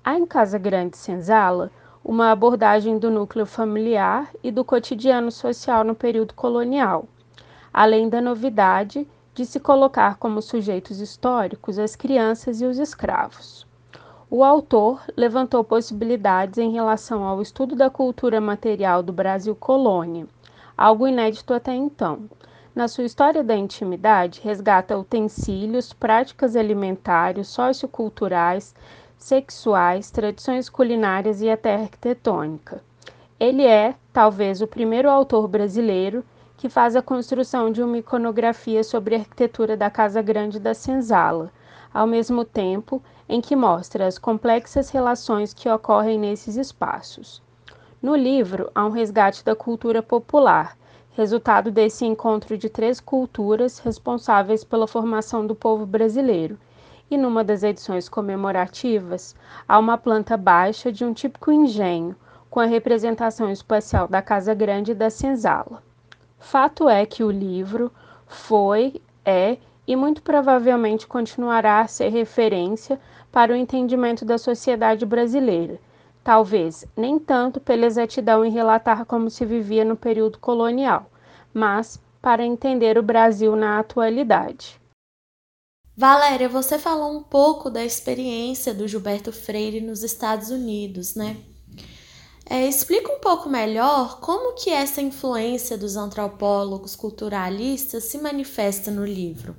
Há 0.04 0.20
em 0.20 0.26
Casa 0.26 0.60
Grande 0.60 0.98
Senzala 0.98 1.72
uma 2.08 2.32
abordagem 2.32 2.98
do 2.98 3.12
núcleo 3.12 3.46
familiar 3.46 4.30
e 4.42 4.50
do 4.50 4.64
cotidiano 4.64 5.30
social 5.30 5.84
no 5.84 5.94
período 5.94 6.34
colonial, 6.34 7.06
além 7.74 8.08
da 8.08 8.22
novidade 8.22 9.06
de 9.36 9.46
se 9.46 9.60
colocar 9.60 10.16
como 10.16 10.42
sujeitos 10.42 11.02
históricos 11.02 11.78
as 11.78 11.98
crianças 11.98 12.62
e 12.62 12.66
os 12.66 12.80
escravos. 12.80 13.68
O 14.32 14.42
autor 14.42 15.02
levantou 15.18 15.66
possibilidades 15.66 16.58
em 16.58 16.72
relação 16.72 17.26
ao 17.26 17.42
estudo 17.42 17.76
da 17.76 17.90
cultura 17.90 18.40
material 18.40 19.04
do 19.04 19.12
Brasil 19.12 19.54
colônia, 19.54 20.26
algo 20.78 21.10
inédito 21.10 21.54
até 21.54 21.76
então. 21.76 22.30
Na 22.74 22.88
sua 22.88 23.04
história 23.04 23.44
da 23.44 23.56
intimidade, 23.56 24.40
resgata 24.42 24.98
utensílios, 24.98 25.92
práticas 25.92 26.56
alimentares, 26.56 27.50
socioculturais, 27.50 28.74
sexuais, 29.18 30.12
tradições 30.12 30.70
culinárias 30.70 31.42
e 31.42 31.50
até 31.50 31.76
arquitetônica. 31.76 32.82
Ele 33.40 33.66
é, 33.66 33.96
talvez, 34.14 34.62
o 34.62 34.68
primeiro 34.68 35.10
autor 35.10 35.48
brasileiro 35.48 36.24
que 36.58 36.70
faz 36.70 36.96
a 36.96 37.02
construção 37.02 37.72
de 37.72 37.84
uma 37.84 38.00
iconografia 38.00 38.84
sobre 38.84 39.16
a 39.16 39.20
arquitetura 39.20 39.78
da 39.78 39.90
Casa 39.90 40.22
Grande 40.22 40.60
da 40.60 40.74
Senzala, 40.74 41.52
ao 41.94 42.08
mesmo 42.08 42.44
tempo 42.44 43.02
em 43.30 43.40
que 43.40 43.56
mostra 43.56 44.08
as 44.08 44.18
complexas 44.18 44.90
relações 44.90 45.54
que 45.54 45.70
ocorrem 45.70 46.18
nesses 46.18 46.56
espaços. 46.56 47.42
No 48.02 48.16
livro, 48.16 48.72
há 48.74 48.86
um 48.86 48.92
resgate 48.92 49.44
da 49.44 49.56
cultura 49.56 50.02
popular, 50.02 50.78
resultado 51.12 51.72
desse 51.72 52.06
encontro 52.06 52.58
de 52.58 52.70
três 52.70 53.00
culturas 53.00 53.80
responsáveis 53.80 54.64
pela 54.64 54.88
formação 54.88 55.46
do 55.46 55.56
povo 55.56 55.86
brasileiro. 55.86 56.58
E 57.10 57.18
numa 57.18 57.44
das 57.44 57.64
edições 57.64 58.10
comemorativas, 58.10 59.36
há 59.68 59.80
uma 59.80 59.98
planta 59.98 60.36
baixa 60.36 60.92
de 60.92 61.06
um 61.06 61.14
típico 61.14 61.52
engenho, 61.52 62.16
com 62.50 62.60
a 62.60 62.66
representação 62.66 63.52
espacial 63.52 64.08
da 64.08 64.22
Casa 64.22 64.54
Grande 64.54 64.94
da 64.94 65.10
Senzala. 65.10 65.84
Fato 66.40 66.88
é 66.90 67.06
que 67.06 67.24
o 67.24 67.32
livro 67.32 67.92
foi, 68.26 69.02
é 69.26 69.58
e 69.88 69.96
muito 69.96 70.22
provavelmente 70.22 71.08
continuará 71.08 71.80
a 71.80 71.88
ser 71.88 72.10
referência 72.10 73.00
para 73.32 73.54
o 73.54 73.56
entendimento 73.56 74.26
da 74.26 74.38
sociedade 74.38 75.06
brasileira, 75.06 75.80
talvez 76.24 76.86
nem 76.96 77.18
tanto 77.18 77.60
pela 77.60 77.86
exatidão 77.86 78.44
em 78.44 78.52
relatar 78.52 79.06
como 79.06 79.30
se 79.30 79.46
vivia 79.46 79.86
no 79.86 79.96
período 79.96 80.40
colonial, 80.40 81.10
mas 81.54 82.02
para 82.22 82.46
entender 82.46 82.98
o 82.98 83.04
Brasil 83.04 83.56
na 83.56 83.80
atualidade. 83.80 84.82
Valéria, 86.00 86.48
você 86.48 86.78
falou 86.78 87.18
um 87.18 87.24
pouco 87.24 87.72
da 87.72 87.84
experiência 87.84 88.72
do 88.72 88.88
Gilberto 88.88 89.32
Freire 89.32 89.82
nos 89.82 90.04
Estados 90.04 90.52
Unidos, 90.52 91.16
né? 91.16 91.38
É, 92.48 92.68
explica 92.68 93.12
um 93.12 93.20
pouco 93.20 93.50
melhor 93.50 94.20
como 94.20 94.54
que 94.54 94.70
essa 94.70 95.02
influência 95.02 95.76
dos 95.76 95.98
antropólogos 95.98 96.96
culturalistas 96.96 98.04
se 98.04 98.20
manifesta 98.20 98.92
no 98.92 99.04
livro. 99.04 99.56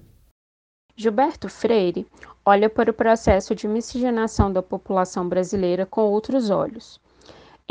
Gilberto 0.94 1.48
Freire 1.48 2.06
olha 2.46 2.70
para 2.70 2.92
o 2.92 2.94
processo 2.94 3.52
de 3.52 3.66
miscigenação 3.66 4.52
da 4.52 4.62
população 4.62 5.28
brasileira 5.28 5.84
com 5.84 6.02
outros 6.02 6.50
olhos. 6.50 7.00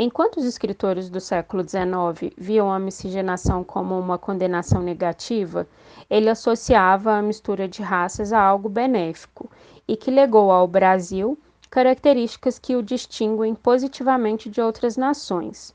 Enquanto 0.00 0.36
os 0.36 0.44
escritores 0.44 1.10
do 1.10 1.20
século 1.20 1.68
XIX 1.68 2.32
viam 2.38 2.70
a 2.70 2.78
miscigenação 2.78 3.64
como 3.64 3.98
uma 3.98 4.16
condenação 4.16 4.80
negativa, 4.80 5.66
ele 6.08 6.30
associava 6.30 7.14
a 7.14 7.22
mistura 7.22 7.66
de 7.66 7.82
raças 7.82 8.32
a 8.32 8.40
algo 8.40 8.68
benéfico 8.68 9.50
e 9.88 9.96
que 9.96 10.08
legou 10.08 10.52
ao 10.52 10.68
Brasil 10.68 11.36
características 11.68 12.60
que 12.60 12.76
o 12.76 12.82
distinguem 12.82 13.56
positivamente 13.56 14.48
de 14.48 14.60
outras 14.60 14.96
nações. 14.96 15.74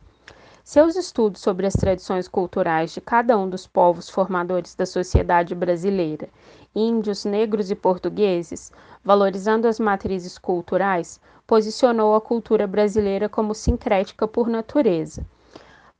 Seus 0.63 0.95
estudos 0.95 1.41
sobre 1.41 1.67
as 1.67 1.73
tradições 1.73 2.25
culturais 2.25 2.93
de 2.93 3.01
cada 3.01 3.37
um 3.37 3.49
dos 3.49 3.67
povos 3.67 4.09
formadores 4.09 4.73
da 4.73 4.85
sociedade 4.85 5.53
brasileira, 5.53 6.29
índios, 6.73 7.25
negros 7.25 7.69
e 7.69 7.75
portugueses, 7.75 8.71
valorizando 9.03 9.67
as 9.67 9.81
matrizes 9.81 10.37
culturais, 10.37 11.19
posicionou 11.45 12.15
a 12.15 12.21
cultura 12.21 12.65
brasileira 12.65 13.27
como 13.27 13.53
sincrética 13.53 14.27
por 14.27 14.47
natureza. 14.47 15.25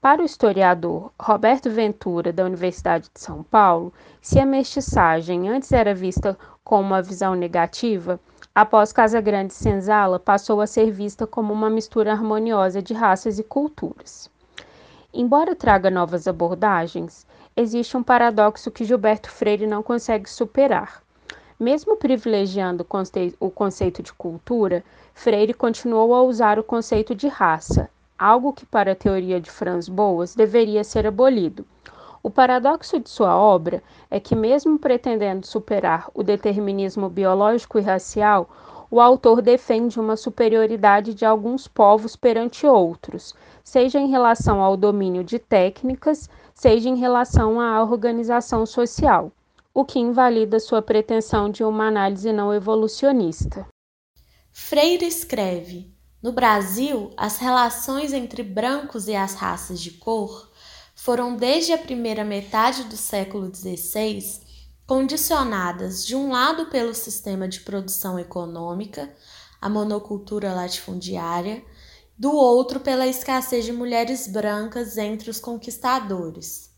Para 0.02 0.22
o 0.22 0.26
historiador 0.26 1.12
Roberto 1.20 1.70
Ventura, 1.70 2.34
da 2.34 2.44
Universidade 2.44 3.10
de 3.14 3.20
São 3.20 3.44
Paulo, 3.44 3.94
se 4.22 4.40
a 4.40 4.46
mestiçagem 4.46 5.50
antes 5.50 5.72
era 5.72 5.94
vista 5.94 6.38
com 6.64 6.82
uma 6.82 7.02
visão 7.02 7.36
negativa, 7.36 8.20
após 8.54 8.92
Casa 8.92 9.22
Grande 9.22 9.54
Senzala 9.54 10.20
passou 10.20 10.60
a 10.60 10.68
ser 10.68 10.92
vista 10.92 11.26
como 11.26 11.54
uma 11.54 11.70
mistura 11.70 12.12
harmoniosa 12.12 12.82
de 12.82 12.94
raças 12.94 13.40
e 13.40 13.44
culturas. 13.44 14.30
Embora 15.14 15.56
traga 15.56 15.92
novas 15.92 16.28
abordagens, 16.28 17.28
existe 17.56 17.96
um 17.96 18.02
paradoxo 18.02 18.72
que 18.72 18.84
Gilberto 18.84 19.30
Freire 19.30 19.68
não 19.68 19.84
consegue 19.84 20.28
superar. 20.30 21.03
Mesmo 21.64 21.96
privilegiando 21.96 22.86
o 23.40 23.50
conceito 23.50 24.04
de 24.04 24.12
cultura, 24.12 24.84
Freire 25.14 25.54
continuou 25.54 26.14
a 26.14 26.22
usar 26.22 26.60
o 26.60 26.64
conceito 26.64 27.16
de 27.16 27.30
raça, 27.30 27.90
algo 28.20 28.52
que, 28.52 28.66
para 28.66 28.92
a 28.92 28.96
teoria 28.96 29.40
de 29.40 29.50
Franz 29.50 29.88
Boas, 29.88 30.36
deveria 30.36 30.84
ser 30.84 31.08
abolido. 31.08 31.66
O 32.22 32.30
paradoxo 32.30 33.00
de 33.00 33.10
sua 33.10 33.38
obra 33.38 33.82
é 34.12 34.20
que, 34.20 34.36
mesmo 34.36 34.78
pretendendo 34.78 35.48
superar 35.48 36.12
o 36.14 36.22
determinismo 36.22 37.08
biológico 37.08 37.80
e 37.80 37.82
racial, 37.82 38.50
o 38.92 39.00
autor 39.00 39.42
defende 39.42 39.98
uma 40.02 40.18
superioridade 40.18 41.14
de 41.14 41.24
alguns 41.24 41.66
povos 41.66 42.18
perante 42.18 42.68
outros, 42.68 43.34
seja 43.64 44.02
em 44.02 44.10
relação 44.10 44.62
ao 44.62 44.76
domínio 44.76 45.24
de 45.24 45.40
técnicas, 45.40 46.30
seja 46.54 46.90
em 46.90 46.98
relação 46.98 47.58
à 47.58 47.82
organização 47.82 48.66
social, 48.66 49.32
o 49.74 49.84
que 49.84 50.00
invalida 50.00 50.60
sua 50.60 50.82
pretensão 50.82 51.50
de 51.50 51.64
uma 51.64 51.88
análise 51.88 52.32
não 52.32 52.54
evolucionista. 52.54 53.68
Freire 54.52 55.06
escreve: 55.06 55.92
No 56.22 56.32
Brasil, 56.32 57.12
as 57.18 57.38
relações 57.40 58.14
entre 58.14 58.44
brancos 58.44 59.08
e 59.08 59.16
as 59.16 59.34
raças 59.34 59.82
de 59.82 59.92
cor 59.92 60.52
foram 60.96 61.36
desde 61.36 61.74
a 61.74 61.78
primeira 61.78 62.24
metade 62.24 62.84
do 62.84 62.96
século 62.96 63.54
XVI 63.54 64.44
condicionadas, 64.86 66.06
de 66.06 66.16
um 66.16 66.32
lado, 66.32 66.68
pelo 66.68 66.94
sistema 66.94 67.48
de 67.48 67.62
produção 67.62 68.20
econômica, 68.20 69.12
a 69.60 69.70
monocultura 69.70 70.54
latifundiária, 70.54 71.64
do 72.18 72.32
outro, 72.32 72.80
pela 72.80 73.08
escassez 73.08 73.66
de 73.66 73.72
mulheres 73.72 74.28
brancas 74.28 74.98
entre 74.98 75.30
os 75.30 75.40
conquistadores. 75.40 76.73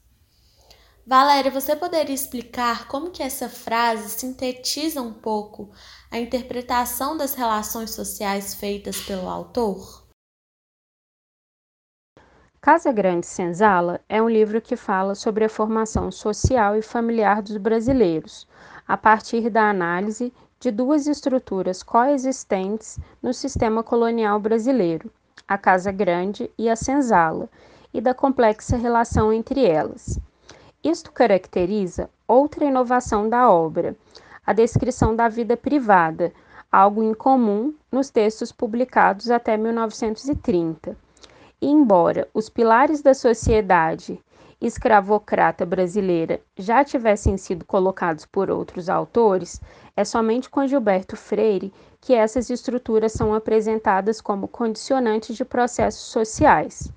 Valéria, 1.08 1.52
você 1.52 1.76
poderia 1.76 2.16
explicar 2.16 2.88
como 2.88 3.12
que 3.12 3.22
essa 3.22 3.48
frase 3.48 4.10
sintetiza 4.10 5.04
um 5.04 5.14
pouco 5.14 5.70
a 6.10 6.18
interpretação 6.18 7.16
das 7.16 7.36
relações 7.36 7.92
sociais 7.92 8.56
feitas 8.56 9.00
pelo 9.02 9.30
autor? 9.30 10.04
Casa 12.60 12.92
Grande 12.92 13.28
Senzala 13.28 14.02
é 14.10 14.20
um 14.20 14.28
livro 14.28 14.60
que 14.60 14.76
fala 14.76 15.14
sobre 15.14 15.46
a 15.46 15.50
formação 15.50 16.10
social 16.10 16.76
e 16.76 16.82
familiar 16.82 17.44
dos 17.44 17.58
brasileiros, 17.58 18.48
a 18.88 18.98
partir 18.98 19.52
da 19.52 19.70
análise 19.70 20.34
de 20.60 20.72
duas 20.72 21.06
estruturas 21.06 21.84
coexistentes 21.84 22.98
no 23.22 23.32
sistema 23.32 23.84
colonial 23.84 24.40
brasileiro, 24.40 25.12
a 25.48 25.56
Casa 25.56 25.92
Grande 25.92 26.50
e 26.58 26.68
a 26.68 26.76
Senzala, 26.76 27.48
e 27.94 28.02
da 28.02 28.16
complexa 28.16 28.76
relação 28.76 29.32
entre 29.32 29.64
elas. 29.64 30.20
Isto 30.86 31.12
caracteriza 31.12 32.10
outra 32.26 32.64
inovação 32.64 33.28
da 33.28 33.52
obra, 33.52 33.94
a 34.46 34.54
descrição 34.54 35.14
da 35.14 35.28
vida 35.28 35.58
privada, 35.58 36.32
algo 36.72 37.04
incomum 37.04 37.74
nos 37.92 38.10
textos 38.10 38.54
publicados 38.54 39.30
até 39.30 39.58
1930 39.58 40.96
embora 41.62 42.28
os 42.34 42.50
pilares 42.50 43.02
da 43.02 43.14
sociedade 43.14 44.20
escravocrata 44.62 45.66
brasileira 45.66 46.40
já 46.56 46.84
tivessem 46.84 47.38
sido 47.38 47.66
colocados 47.66 48.26
por 48.26 48.50
outros 48.50 48.90
autores, 48.90 49.62
é 49.96 50.04
somente 50.04 50.50
com 50.50 50.66
Gilberto 50.68 51.16
Freire 51.16 51.74
que 52.00 52.14
essas 52.14 52.50
estruturas 52.50 53.14
são 53.14 53.34
apresentadas 53.34 54.22
como 54.22 54.48
condicionantes 54.48 55.36
de 55.36 55.44
processos 55.44 56.04
sociais. 56.04 56.92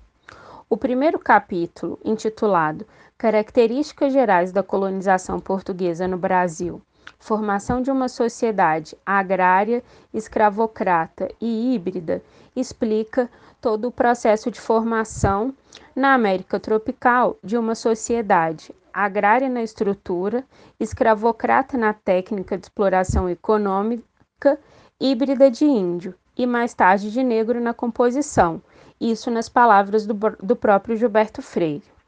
O 0.69 0.77
primeiro 0.77 1.17
capítulo, 1.17 1.99
intitulado 2.05 2.85
Características 3.19 4.13
Gerais 4.13 4.53
da 4.53 4.63
Colonização 4.63 5.41
Portuguesa 5.41 6.07
no 6.07 6.17
Brasil, 6.17 6.81
Formação 7.19 7.81
de 7.81 7.91
uma 7.91 8.07
Sociedade 8.07 8.97
Agrária, 9.05 9.83
Escravocrata 10.13 11.27
e 11.41 11.75
Híbrida, 11.75 12.23
explica 12.55 13.29
todo 13.59 13.89
o 13.89 13.91
processo 13.91 14.49
de 14.49 14.61
formação 14.61 15.53
na 15.93 16.13
América 16.13 16.61
tropical 16.61 17.35
de 17.43 17.57
uma 17.57 17.75
sociedade 17.75 18.73
agrária 18.93 19.49
na 19.49 19.61
estrutura, 19.61 20.45
escravocrata 20.79 21.77
na 21.77 21.91
técnica 21.91 22.57
de 22.57 22.67
exploração 22.67 23.29
econômica, 23.29 24.57
híbrida 24.97 25.51
de 25.51 25.65
índio 25.65 26.15
e 26.37 26.47
mais 26.47 26.73
tarde 26.73 27.11
de 27.11 27.21
negro 27.21 27.59
na 27.59 27.73
composição, 27.73 28.61
isso 28.97 29.29
nas 29.29 29.49
palavras 29.49 30.05
do, 30.05 30.13
do 30.41 30.55
próprio 30.55 30.95
Gilberto 30.95 31.41
Freire. 31.41 31.98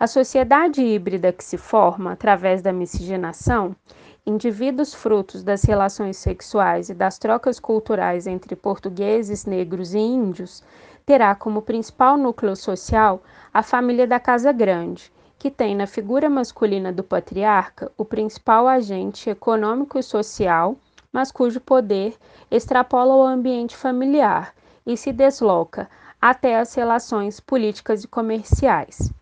A 0.00 0.06
sociedade 0.06 0.82
híbrida 0.82 1.30
que 1.30 1.44
se 1.44 1.58
forma 1.58 2.12
através 2.12 2.62
da 2.62 2.72
miscigenação 2.72 3.76
indivíduos 4.24 4.94
frutos 4.94 5.42
das 5.42 5.62
relações 5.62 6.16
sexuais 6.16 6.88
e 6.88 6.94
das 6.94 7.18
trocas 7.18 7.60
culturais 7.60 8.26
entre 8.26 8.56
portugueses, 8.56 9.44
negros 9.44 9.92
e 9.92 9.98
índios, 9.98 10.64
terá 11.04 11.34
como 11.34 11.60
principal 11.60 12.16
núcleo 12.16 12.56
social 12.56 13.22
a 13.52 13.62
família 13.62 14.06
da 14.06 14.18
Casa 14.18 14.50
Grande, 14.52 15.12
que 15.38 15.50
tem 15.50 15.76
na 15.76 15.86
figura 15.86 16.30
masculina 16.30 16.90
do 16.90 17.04
patriarca 17.04 17.92
o 17.94 18.02
principal 18.02 18.66
agente 18.66 19.28
econômico 19.28 19.98
e 19.98 20.02
social, 20.02 20.76
mas 21.12 21.30
cujo 21.30 21.60
poder 21.60 22.16
extrapola 22.50 23.14
o 23.14 23.22
ambiente 23.22 23.76
familiar 23.76 24.54
e 24.86 24.96
se 24.96 25.12
desloca 25.12 25.90
até 26.18 26.58
as 26.58 26.74
relações 26.74 27.38
políticas 27.38 28.02
e 28.02 28.08
comerciais. 28.08 29.12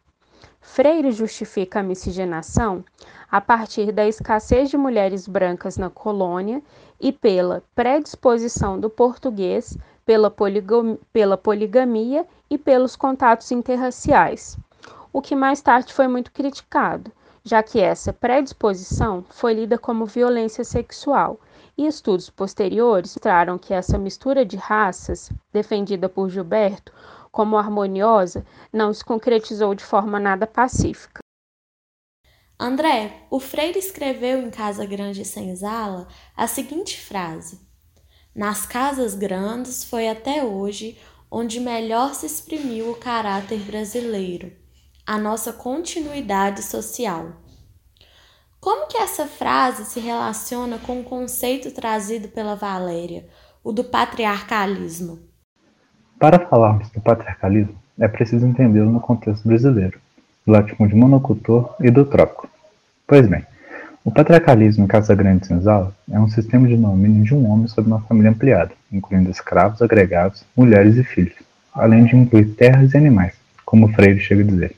Freire 0.71 1.11
justifica 1.11 1.81
a 1.81 1.83
miscigenação 1.83 2.85
a 3.31 3.41
partir 3.41 3.91
da 3.91 4.07
escassez 4.07 4.71
de 4.71 4.77
mulheres 4.77 5.27
brancas 5.27 5.77
na 5.77 5.91
colônia 5.91 6.63
e 7.01 7.11
pela 7.11 7.65
predisposição 7.75 8.79
do 8.79 8.89
português 8.89 9.77
pela, 10.07 10.33
pela 11.13 11.37
poligamia 11.37 12.25
e 12.49 12.57
pelos 12.57 12.97
contatos 12.97 13.51
interraciais, 13.51 14.57
o 15.13 15.21
que 15.21 15.35
mais 15.35 15.61
tarde 15.61 15.93
foi 15.93 16.07
muito 16.07 16.31
criticado, 16.31 17.11
já 17.43 17.63
que 17.63 17.81
essa 17.81 18.13
predisposição 18.13 19.25
foi 19.31 19.55
lida 19.55 19.79
como 19.79 20.07
violência 20.07 20.65
sexual, 20.65 21.41
e 21.77 21.87
estudos 21.87 22.29
posteriores 22.29 23.15
mostraram 23.15 23.57
que 23.57 23.73
essa 23.73 23.97
mistura 23.97 24.45
de 24.45 24.57
raças, 24.57 25.31
defendida 25.53 26.09
por 26.09 26.29
Gilberto 26.29 26.93
como 27.31 27.57
harmoniosa, 27.57 28.45
não 28.73 28.93
se 28.93 29.05
concretizou 29.05 29.75
de 29.75 29.85
forma 29.85 30.19
nada 30.19 30.47
pacífica. 30.47 31.21
André, 32.61 33.27
o 33.31 33.39
Freire 33.39 33.79
escreveu 33.79 34.43
em 34.43 34.51
Casa 34.51 34.85
Grande 34.85 35.25
Senzala 35.25 36.09
a 36.37 36.49
seguinte 36.49 37.01
frase: 37.01 37.61
Nas 38.35 38.67
casas 38.67 39.15
grandes 39.15 39.85
foi 39.85 40.09
até 40.09 40.43
hoje 40.43 40.99
onde 41.31 41.61
melhor 41.61 42.15
se 42.15 42.27
exprimiu 42.27 42.91
o 42.91 42.97
caráter 42.97 43.61
brasileiro, 43.61 44.53
a 45.07 45.19
nossa 45.19 45.53
continuidade 45.53 46.63
social. 46.63 47.33
Como 48.61 48.89
que 48.89 48.97
essa 48.97 49.27
frase 49.27 49.85
se 49.85 50.01
relaciona 50.01 50.79
com 50.79 51.01
o 51.01 51.05
conceito 51.05 51.71
trazido 51.71 52.29
pela 52.29 52.57
Valéria, 52.57 53.29
o 53.63 53.73
do 53.73 53.85
patriarcalismo? 53.85 55.28
Para 56.19 56.41
falarmos 56.41 56.91
do 56.91 57.01
patriarcalismo, 57.01 57.77
é 57.97 58.09
preciso 58.09 58.45
entendê-lo 58.45 58.91
no 58.91 58.99
contexto 58.99 59.47
brasileiro, 59.47 60.01
do 60.45 60.51
latifúndio 60.51 60.97
monocultor 60.97 61.77
e 61.81 61.93
do 61.93 62.05
trópico. 62.05 62.49
Pois 63.07 63.29
bem, 63.29 63.45
o 64.05 64.11
patriarcalismo 64.11 64.85
em 64.85 64.89
Casa 64.89 65.15
Grande 65.15 65.47
Senzala 65.47 65.95
é 66.11 66.19
um 66.19 66.29
sistema 66.29 66.67
de 66.67 66.77
domínio 66.77 67.23
de 67.23 67.35
um 67.35 67.49
homem 67.49 67.69
sobre 67.69 67.93
uma 67.93 68.01
família 68.01 68.33
ampliada, 68.33 68.73
incluindo 68.91 69.31
escravos, 69.31 69.81
agregados, 69.81 70.45
mulheres 70.57 70.97
e 70.97 71.05
filhos, 71.05 71.37
além 71.73 72.05
de 72.05 72.17
incluir 72.17 72.47
terras 72.47 72.95
e 72.95 72.97
animais, 72.97 73.35
como 73.65 73.93
Freire 73.93 74.19
chega 74.19 74.43
a 74.43 74.47
dizer. 74.47 74.75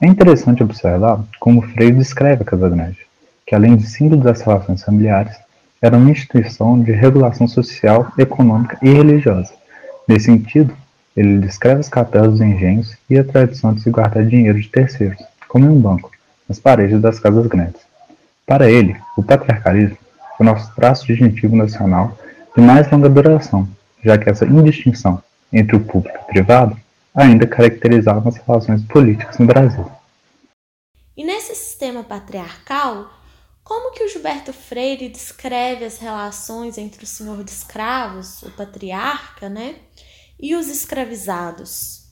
É 0.00 0.06
interessante 0.06 0.62
observar 0.62 1.22
como 1.38 1.60
Freire 1.60 1.98
descreve 1.98 2.42
a 2.42 2.46
Casa 2.46 2.68
Grande, 2.70 3.06
que 3.46 3.54
além 3.54 3.76
de 3.76 3.86
símbolo 3.86 4.22
das 4.22 4.40
relações 4.40 4.82
familiares, 4.82 5.36
era 5.82 5.98
uma 5.98 6.10
instituição 6.10 6.80
de 6.80 6.92
regulação 6.92 7.46
social, 7.46 8.10
econômica 8.16 8.78
e 8.82 8.88
religiosa. 8.88 9.52
Nesse 10.08 10.26
sentido, 10.26 10.76
ele 11.16 11.38
descreve 11.38 11.80
as 11.80 11.88
capelas 11.88 12.32
dos 12.32 12.40
engenhos 12.40 12.96
e 13.08 13.18
a 13.18 13.24
tradição 13.24 13.74
de 13.74 13.80
se 13.80 13.90
guardar 13.90 14.24
dinheiro 14.24 14.60
de 14.60 14.68
terceiros, 14.68 15.18
como 15.48 15.64
em 15.64 15.68
um 15.68 15.80
banco, 15.80 16.10
nas 16.48 16.58
paredes 16.58 17.00
das 17.00 17.18
casas 17.18 17.46
grandes. 17.46 17.80
Para 18.46 18.70
ele, 18.70 18.96
o 19.16 19.22
patriarcalismo 19.22 19.98
é 20.38 20.42
o 20.42 20.44
nosso 20.44 20.72
traço 20.74 21.06
distintivo 21.06 21.56
nacional 21.56 22.16
de 22.54 22.62
mais 22.62 22.90
longa 22.90 23.08
duração, 23.08 23.68
já 24.04 24.16
que 24.16 24.30
essa 24.30 24.44
indistinção 24.44 25.22
entre 25.52 25.74
o 25.74 25.80
público 25.80 26.16
e 26.16 26.22
o 26.22 26.26
privado 26.26 26.76
ainda 27.14 27.46
caracterizava 27.46 28.28
as 28.28 28.36
relações 28.36 28.82
políticas 28.84 29.38
no 29.38 29.46
Brasil. 29.46 29.90
E 31.16 31.24
nesse 31.24 31.54
sistema 31.54 32.04
patriarcal, 32.04 33.10
como 33.64 33.90
que 33.92 34.04
o 34.04 34.08
Gilberto 34.08 34.52
Freire 34.52 35.08
descreve 35.08 35.84
as 35.84 35.98
relações 35.98 36.78
entre 36.78 37.02
o 37.02 37.06
senhor 37.06 37.42
de 37.42 37.50
escravos, 37.50 38.42
o 38.42 38.50
patriarca, 38.52 39.48
né, 39.48 39.76
e 40.38 40.54
os 40.54 40.68
escravizados? 40.68 42.04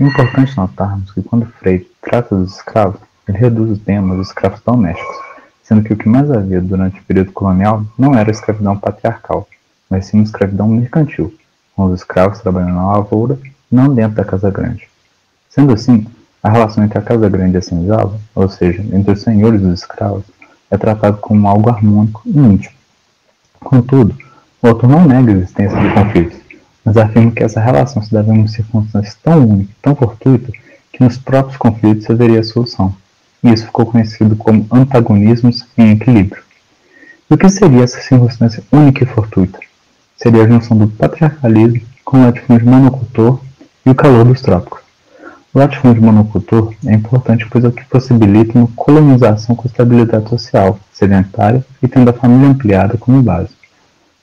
É 0.00 0.04
importante 0.04 0.56
notarmos 0.56 1.12
que 1.12 1.22
quando 1.22 1.46
Freire 1.46 1.88
trata 2.00 2.36
dos 2.36 2.56
escravos, 2.56 3.00
ele 3.28 3.38
reduz 3.38 3.70
o 3.70 3.80
tema 3.80 4.16
dos 4.16 4.28
escravos 4.28 4.60
domésticos, 4.60 5.16
sendo 5.62 5.84
que 5.84 5.92
o 5.92 5.96
que 5.96 6.08
mais 6.08 6.30
havia 6.30 6.60
durante 6.60 7.00
o 7.00 7.04
período 7.04 7.32
colonial 7.32 7.84
não 7.96 8.14
era 8.14 8.30
a 8.30 8.32
escravidão 8.32 8.76
patriarcal, 8.76 9.48
mas 9.88 10.06
sim 10.06 10.20
a 10.20 10.22
escravidão 10.22 10.66
mercantil, 10.66 11.32
com 11.76 11.84
os 11.84 12.00
escravos 12.00 12.40
trabalhando 12.40 12.74
na 12.74 12.92
lavoura, 12.92 13.38
não 13.70 13.94
dentro 13.94 14.16
da 14.16 14.24
casa 14.24 14.50
grande. 14.50 14.88
Sendo 15.48 15.72
assim, 15.72 16.06
a 16.42 16.50
relação 16.50 16.82
entre 16.82 16.98
a 16.98 17.02
casa 17.02 17.28
grande 17.28 17.54
e 17.54 17.58
a 17.58 17.62
senzala, 17.62 18.18
ou 18.34 18.48
seja, 18.48 18.82
entre 18.92 19.12
os 19.12 19.22
senhores 19.22 19.62
e 19.62 19.66
os 19.66 19.80
escravos, 19.80 20.24
é 20.70 20.76
tratado 20.76 21.18
como 21.18 21.46
algo 21.46 21.70
harmônico 21.70 22.22
e 22.26 22.36
íntimo. 22.36 22.74
Contudo, 23.60 24.16
o 24.60 24.66
autor 24.66 24.88
não 24.88 25.06
nega 25.06 25.30
a 25.30 25.34
existência 25.34 25.78
de 25.78 25.94
conflitos, 25.94 26.41
mas 26.84 26.96
afirma 26.96 27.30
que 27.30 27.42
essa 27.42 27.60
relação 27.60 28.02
se 28.02 28.10
deve 28.10 28.30
a 28.30 28.34
uma 28.34 28.48
circunstância 28.48 29.14
tão 29.22 29.46
única, 29.46 29.72
tão 29.80 29.94
fortuita, 29.94 30.52
que 30.92 31.02
nos 31.02 31.16
próprios 31.16 31.56
conflitos 31.56 32.08
haveria 32.10 32.42
solução. 32.42 32.94
E 33.42 33.52
isso 33.52 33.66
ficou 33.66 33.86
conhecido 33.86 34.36
como 34.36 34.66
antagonismos 34.70 35.64
em 35.76 35.92
equilíbrio. 35.92 36.42
E 37.30 37.34
o 37.34 37.38
que 37.38 37.48
seria 37.48 37.82
essa 37.82 38.00
circunstância 38.00 38.62
única 38.70 39.04
e 39.04 39.06
fortuita? 39.06 39.58
Seria 40.16 40.44
a 40.44 40.48
junção 40.48 40.76
do 40.76 40.88
patriarcalismo 40.88 41.80
com 42.04 42.18
o 42.18 42.24
latifúndio 42.26 42.66
monocultor 42.66 43.40
e 43.86 43.90
o 43.90 43.94
calor 43.94 44.24
dos 44.24 44.40
trópicos. 44.40 44.80
O 45.54 45.58
latifúndio 45.58 46.02
monocultor 46.02 46.72
é 46.86 46.94
importante 46.94 47.46
pois 47.50 47.64
é 47.64 47.68
o 47.68 47.72
que 47.72 47.84
possibilita 47.84 48.58
uma 48.58 48.68
colonização 48.74 49.54
com 49.54 49.66
estabilidade 49.66 50.28
social, 50.28 50.78
sedentária 50.92 51.64
e 51.82 51.88
tendo 51.88 52.08
a 52.08 52.12
família 52.12 52.48
ampliada 52.48 52.96
como 52.96 53.22
base. 53.22 53.50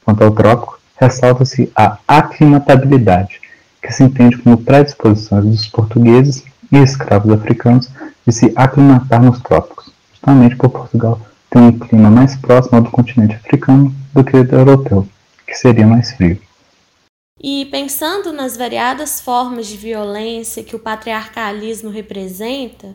Quanto 0.04 0.24
ao 0.24 0.32
trópico, 0.32 0.79
ressalta-se 1.00 1.72
a 1.76 1.98
aclimatabilidade, 2.08 3.40
que 3.82 3.92
se 3.92 4.04
entende 4.04 4.38
como 4.38 4.58
predisposições 4.58 5.46
dos 5.46 5.68
portugueses 5.68 6.44
e 6.72 6.78
escravos 6.78 7.32
africanos 7.32 7.90
de 8.28 8.34
se 8.34 8.52
aclimatar 8.56 9.24
nos 9.24 9.40
trópicos, 9.40 9.92
justamente 10.12 10.56
por 10.58 10.70
Portugal 10.70 11.20
ter 11.50 11.60
um 11.60 11.80
clima 11.80 12.12
mais 12.12 12.36
próximo 12.36 12.78
ao 12.78 12.84
do 12.84 12.92
continente 12.92 13.36
africano 13.36 13.96
do 14.14 14.24
que 14.24 14.36
o 14.36 14.54
europeu, 14.54 15.08
que 15.48 15.56
seria 15.56 15.88
mais 15.88 16.12
frio. 16.12 16.40
E 17.42 17.66
pensando 17.72 18.34
nas 18.34 18.58
variadas 18.58 19.22
formas 19.22 19.68
de 19.68 19.78
violência 19.78 20.64
que 20.64 20.76
o 20.76 20.80
patriarcalismo 20.80 21.90
representa, 21.90 22.94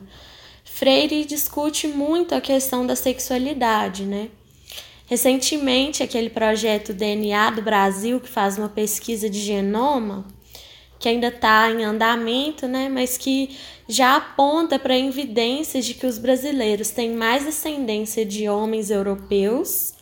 Freire 0.63 1.25
discute 1.25 1.89
muito 1.89 2.35
a 2.35 2.41
questão 2.41 2.87
da 2.87 2.95
sexualidade, 2.95 4.05
né? 4.05 4.29
Recentemente, 5.07 6.03
aquele 6.03 6.31
projeto 6.31 6.93
DNA 6.93 7.51
do 7.51 7.63
Brasil, 7.63 8.21
que 8.21 8.29
faz 8.29 8.57
uma 8.57 8.69
pesquisa 8.69 9.29
de 9.29 9.39
genoma, 9.39 10.27
que 10.99 11.09
ainda 11.09 11.29
está 11.29 11.71
em 11.71 11.85
andamento, 11.85 12.67
né? 12.67 12.89
Mas 12.89 13.19
que 13.19 13.57
já 13.89 14.17
aponta 14.17 14.79
para 14.79 14.99
evidências 14.99 15.85
de 15.85 15.95
que 15.95 16.07
os 16.07 16.19
brasileiros 16.19 16.91
têm 16.91 17.11
mais 17.13 17.47
ascendência 17.47 18.25
de 18.25 18.49
homens 18.49 18.91
europeus 18.91 19.93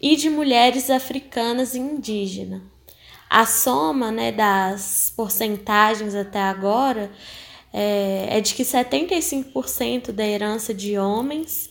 e 0.00 0.14
de 0.14 0.30
mulheres 0.30 0.88
africanas 0.90 1.74
e 1.74 1.78
indígenas 1.78 2.74
a 3.34 3.46
soma 3.46 4.12
né, 4.12 4.30
das 4.30 5.12
porcentagens 5.16 6.14
até 6.14 6.38
agora 6.38 7.10
é, 7.72 8.28
é 8.30 8.40
de 8.40 8.54
que 8.54 8.62
75% 8.62 10.12
da 10.12 10.24
herança 10.24 10.72
de 10.72 10.96
homens 10.96 11.68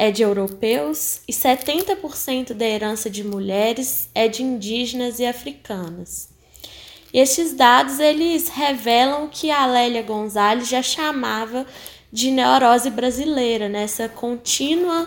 é 0.00 0.10
de 0.10 0.22
europeus 0.22 1.20
e 1.28 1.32
70% 1.32 2.54
da 2.54 2.64
herança 2.64 3.10
de 3.10 3.22
mulheres 3.22 4.08
é 4.14 4.28
de 4.28 4.42
indígenas 4.42 5.18
e 5.18 5.26
africanas. 5.26 6.30
E 7.12 7.18
estes 7.18 7.52
dados 7.52 8.00
eles 8.00 8.48
revelam 8.48 9.28
que 9.28 9.50
a 9.50 9.66
Lélia 9.66 10.02
Gonzalez 10.02 10.66
já 10.70 10.80
chamava 10.80 11.66
de 12.10 12.30
neurose 12.30 12.88
brasileira, 12.88 13.68
nessa 13.68 14.04
né? 14.04 14.08
contínua 14.08 15.06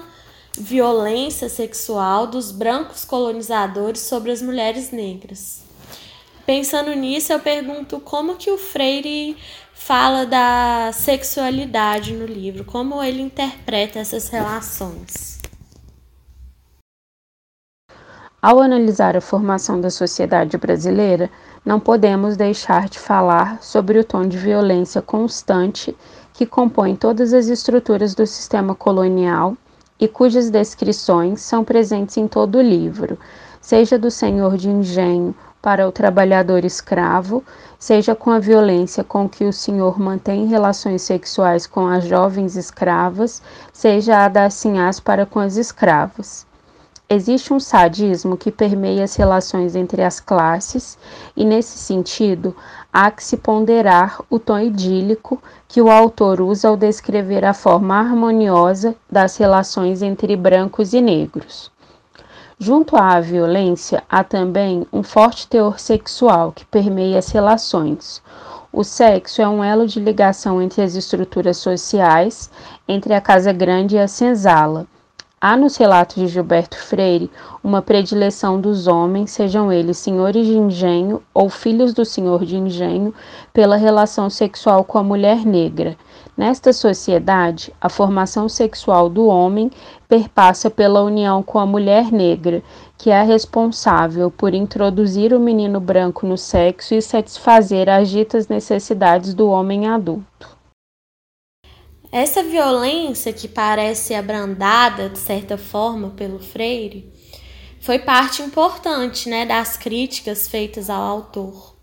violência 0.56 1.49
sexual 1.49 2.27
dos 2.27 2.51
brancos 2.51 3.03
colonizadores 3.03 4.01
sobre 4.01 4.32
as 4.32 4.43
mulheres 4.43 4.91
negras. 4.91 5.63
Pensando 6.45 6.93
nisso, 6.93 7.34
eu 7.34 7.39
pergunto 7.39 7.99
como 7.99 8.36
que 8.36 8.51
o 8.51 8.60
Freire 8.60 9.36
fala 9.86 10.26
da 10.26 10.91
sexualidade 10.93 12.13
no 12.13 12.26
livro, 12.26 12.63
como 12.63 13.04
ele 13.04 13.22
interpreta 13.22 14.00
essas 14.00 14.30
relações. 14.30 15.41
Ao 18.41 18.62
analisar 18.62 19.17
a 19.17 19.22
formação 19.22 19.82
da 19.82 19.89
sociedade 19.89 20.58
brasileira, 20.58 21.30
não 21.65 21.82
podemos 21.82 22.38
deixar 22.38 22.88
de 22.88 22.98
falar 22.98 23.62
sobre 23.62 24.00
o 24.00 24.06
tom 24.06 24.26
de 24.26 24.38
violência 24.38 25.02
constante 25.02 25.93
que 26.34 26.46
compõe 26.46 26.96
todas 26.96 27.34
as 27.34 27.48
estruturas 27.48 28.15
do 28.15 28.26
sistema 28.26 28.74
colonial 28.74 29.58
e 30.00 30.08
cujas 30.08 30.50
descrições 30.50 31.41
são 31.41 31.62
presentes 31.62 32.15
em 32.15 32.28
todo 32.28 32.58
o 32.58 32.62
livro, 32.62 33.19
seja 33.60 34.00
do 34.00 34.10
senhor 34.10 34.56
de 34.56 34.69
engenho 34.69 35.36
para 35.63 35.88
o 35.88 35.93
trabalhador 35.93 36.65
escravo, 36.65 37.41
seja 37.80 38.13
com 38.13 38.32
a 38.32 38.38
violência 38.38 39.02
com 39.02 39.30
que 39.30 39.45
o 39.45 39.54
senhor 39.54 39.97
mantém 39.97 40.45
relações 40.45 41.04
sexuais 41.04 41.65
com 41.65 41.88
as 41.88 42.04
jovens 42.04 42.58
escravas, 42.58 43.41
seja 43.71 44.26
a 44.26 44.28
da 44.28 44.49
sinhás 44.49 44.99
para 44.99 45.26
com 45.26 45.39
as 45.39 45.56
escravas. 45.56 46.45
Existe 47.10 47.54
um 47.54 47.62
sadismo 47.62 48.36
que 48.36 48.52
permeia 48.52 49.06
as 49.06 49.15
relações 49.15 49.73
entre 49.73 50.02
as 50.02 50.19
classes, 50.19 50.97
e 51.34 51.45
nesse 51.45 51.78
sentido, 51.78 52.54
há 52.91 53.10
que 53.10 53.23
se 53.23 53.38
ponderar 53.38 54.19
o 54.30 54.39
tom 54.39 54.60
idílico 54.60 55.41
que 55.69 55.82
o 55.82 55.89
autor 55.89 56.41
usa 56.41 56.67
ao 56.67 56.76
descrever 56.76 57.45
a 57.45 57.54
forma 57.54 57.97
harmoniosa 57.97 58.95
das 59.10 59.38
relações 59.38 60.02
entre 60.02 60.36
brancos 60.36 60.91
e 60.91 60.99
negros. 60.99 61.72
Junto 62.59 62.95
à 62.95 63.19
violência, 63.19 64.03
há 64.07 64.23
também 64.23 64.85
um 64.93 65.01
forte 65.01 65.47
teor 65.47 65.79
sexual 65.79 66.51
que 66.51 66.65
permeia 66.65 67.17
as 67.17 67.29
relações. 67.29 68.21
O 68.71 68.83
sexo 68.83 69.41
é 69.41 69.47
um 69.47 69.63
elo 69.63 69.87
de 69.87 69.99
ligação 69.99 70.61
entre 70.61 70.81
as 70.81 70.95
estruturas 70.95 71.57
sociais, 71.57 72.49
entre 72.87 73.13
a 73.13 73.21
casa 73.21 73.51
grande 73.51 73.95
e 73.95 73.99
a 73.99 74.07
senzala. 74.07 74.87
Há 75.45 75.57
nos 75.57 75.75
relatos 75.75 76.15
de 76.15 76.27
Gilberto 76.27 76.77
Freire 76.77 77.29
uma 77.61 77.81
predileção 77.81 78.61
dos 78.61 78.87
homens, 78.87 79.31
sejam 79.31 79.71
eles 79.71 79.97
senhores 79.97 80.45
de 80.47 80.57
engenho 80.57 81.21
ou 81.33 81.49
filhos 81.49 81.93
do 81.93 82.05
senhor 82.05 82.45
de 82.45 82.55
engenho, 82.55 83.13
pela 83.51 83.75
relação 83.75 84.29
sexual 84.29 84.85
com 84.85 84.97
a 84.97 85.03
mulher 85.03 85.45
negra. 85.45 85.97
Nesta 86.37 86.71
sociedade, 86.71 87.73
a 87.81 87.89
formação 87.89 88.47
sexual 88.47 89.09
do 89.09 89.25
homem 89.25 89.69
perpassa 90.13 90.69
pela 90.69 91.02
união 91.02 91.41
com 91.41 91.58
a 91.58 91.65
mulher 91.65 92.12
negra, 92.12 92.62
que 92.99 93.10
é 93.10 93.23
responsável 93.23 94.30
por 94.30 94.54
introduzir 94.54 95.34
o 95.34 95.39
menino 95.39 95.80
branco 95.80 96.28
no 96.28 96.38
sexo 96.38 96.93
e 96.93 97.02
satisfazer 97.02 97.89
as 97.89 98.12
ditas 98.12 98.47
necessidades 98.47 99.34
do 99.34 99.49
homem 99.49 99.88
adulto. 99.88 100.56
Essa 102.12 102.43
violência 102.43 103.34
que 103.34 103.47
parece 103.47 104.13
abrandada 104.13 105.10
de 105.10 105.17
certa 105.17 105.58
forma 105.58 106.12
pelo 106.12 106.38
Freire 106.38 107.12
foi 107.82 107.97
parte 107.97 108.43
importante, 108.43 109.28
né, 109.28 109.47
das 109.47 109.78
críticas 109.78 110.47
feitas 110.47 110.91
ao 110.91 111.02
autor. 111.02 111.73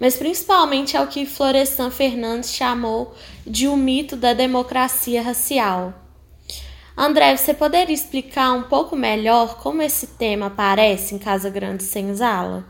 mas 0.00 0.16
principalmente 0.16 0.96
ao 0.96 1.08
que 1.08 1.26
Florestan 1.26 1.90
Fernandes 1.90 2.54
chamou 2.54 3.14
de 3.46 3.68
o 3.68 3.76
mito 3.76 4.16
da 4.16 4.32
democracia 4.32 5.20
racial. 5.20 5.99
André, 6.96 7.36
você 7.36 7.54
poderia 7.54 7.94
explicar 7.94 8.52
um 8.52 8.64
pouco 8.64 8.96
melhor 8.96 9.56
como 9.58 9.80
esse 9.80 10.06
tema 10.06 10.46
aparece 10.46 11.14
em 11.14 11.18
Casa 11.18 11.48
Grande 11.48 11.82
Senzala? 11.82 12.64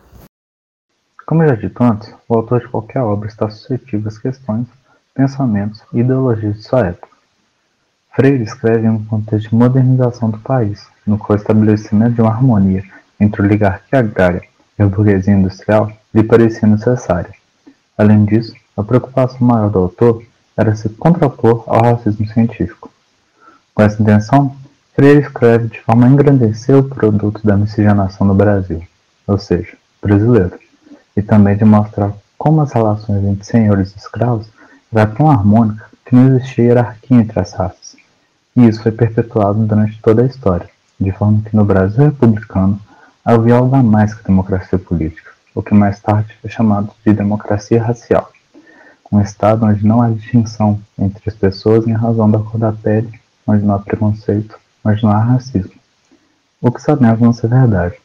Como 1.27 1.47
já 1.47 1.55
dito 1.55 1.83
antes, 1.83 2.13
o 2.29 2.37
autor 2.37 2.61
de 2.61 2.69
qualquer 2.69 3.01
obra 3.01 3.29
está 3.29 3.49
suscetível 3.49 4.09
às 4.09 4.19
questões, 4.19 4.67
pensamentos 5.15 5.83
e 5.93 6.01
ideologias 6.01 6.57
de 6.57 6.63
sua 6.63 6.89
época. 6.89 7.09
Freire 8.15 8.43
escreve 8.43 8.87
em 8.87 8.91
um 8.91 9.05
contexto 9.05 9.49
de 9.49 9.55
modernização 9.55 10.31
do 10.31 10.39
país, 10.39 10.87
no 11.07 11.17
qual 11.17 11.39
o 11.39 11.41
estabelecimento 11.41 12.15
de 12.15 12.21
uma 12.21 12.31
harmonia 12.31 12.85
entre 13.19 13.41
a 13.41 13.45
oligarquia 13.45 14.01
agrária 14.01 14.43
e 14.79 14.83
a 14.83 14.87
burguesia 14.87 15.35
industrial 15.35 15.93
lhe 16.13 16.23
parecia 16.23 16.69
necessária. 16.69 17.33
Além 17.97 18.25
disso, 18.25 18.55
a 18.77 18.83
preocupação 18.83 19.39
maior 19.41 19.71
do 19.71 19.79
autor 19.79 20.23
era 20.57 20.75
se 20.75 20.89
contrapor 20.89 21.65
ao 21.67 21.95
racismo 21.95 22.27
científico. 22.27 22.90
Com 23.75 23.83
essa 23.83 24.01
intenção, 24.03 24.57
Freire 24.95 25.21
escreve 25.21 25.69
de 25.69 25.81
forma 25.81 26.07
a 26.07 26.11
engrandecer 26.11 26.77
o 26.77 26.83
produto 26.83 27.41
da 27.47 27.57
miscigenação 27.57 28.27
no 28.27 28.35
Brasil, 28.35 28.83
ou 29.27 29.39
seja, 29.39 29.77
brasileiro, 30.03 30.59
e 31.17 31.23
também 31.23 31.57
de 31.57 31.65
mostrar 31.65 32.13
como 32.37 32.61
as 32.61 32.73
relações 32.73 33.23
entre 33.25 33.45
senhores 33.45 33.93
e 33.93 33.99
escravos 33.99 34.49
eram 34.93 35.15
tão 35.15 35.31
harmônicas 35.31 35.87
que 36.05 36.15
não 36.15 36.29
existia 36.29 36.65
hierarquia 36.65 37.19
entre 37.19 37.39
as 37.39 37.53
raças. 37.53 37.97
E 38.57 38.67
isso 38.67 38.83
foi 38.83 38.91
perpetuado 38.91 39.65
durante 39.65 40.01
toda 40.03 40.23
a 40.23 40.27
história, 40.27 40.69
de 40.99 41.13
forma 41.13 41.43
que 41.43 41.55
no 41.55 41.65
Brasil 41.65 42.05
republicano 42.05 42.81
havia 43.25 43.55
algo 43.55 43.77
a 43.77 43.83
mais 43.83 44.13
que 44.13 44.25
democracia 44.25 44.79
política, 44.79 45.31
o 45.55 45.63
que 45.63 45.75
mais 45.75 46.01
tarde 46.01 46.37
foi 46.41 46.51
chamado 46.51 46.91
de 47.07 47.13
democracia 47.13 47.83
racial. 47.83 48.31
Um 49.13 49.21
estado 49.21 49.67
onde 49.67 49.87
não 49.87 50.03
há 50.03 50.09
distinção 50.09 50.81
entre 50.99 51.23
as 51.27 51.35
pessoas 51.35 51.87
em 51.87 51.93
razão 51.93 52.31
da 52.31 52.39
cor 52.39 52.59
da 52.59 52.73
pele, 52.73 53.20
onde 53.47 53.65
não 53.65 53.75
há 53.75 53.79
preconceito, 53.79 54.59
onde 54.85 55.03
não 55.03 55.11
há 55.11 55.19
racismo. 55.19 55.73
O 56.61 56.71
que 56.71 56.83
sabemos 56.83 57.21
não 57.21 57.33
ser 57.33 57.49
verdade. 57.49 57.97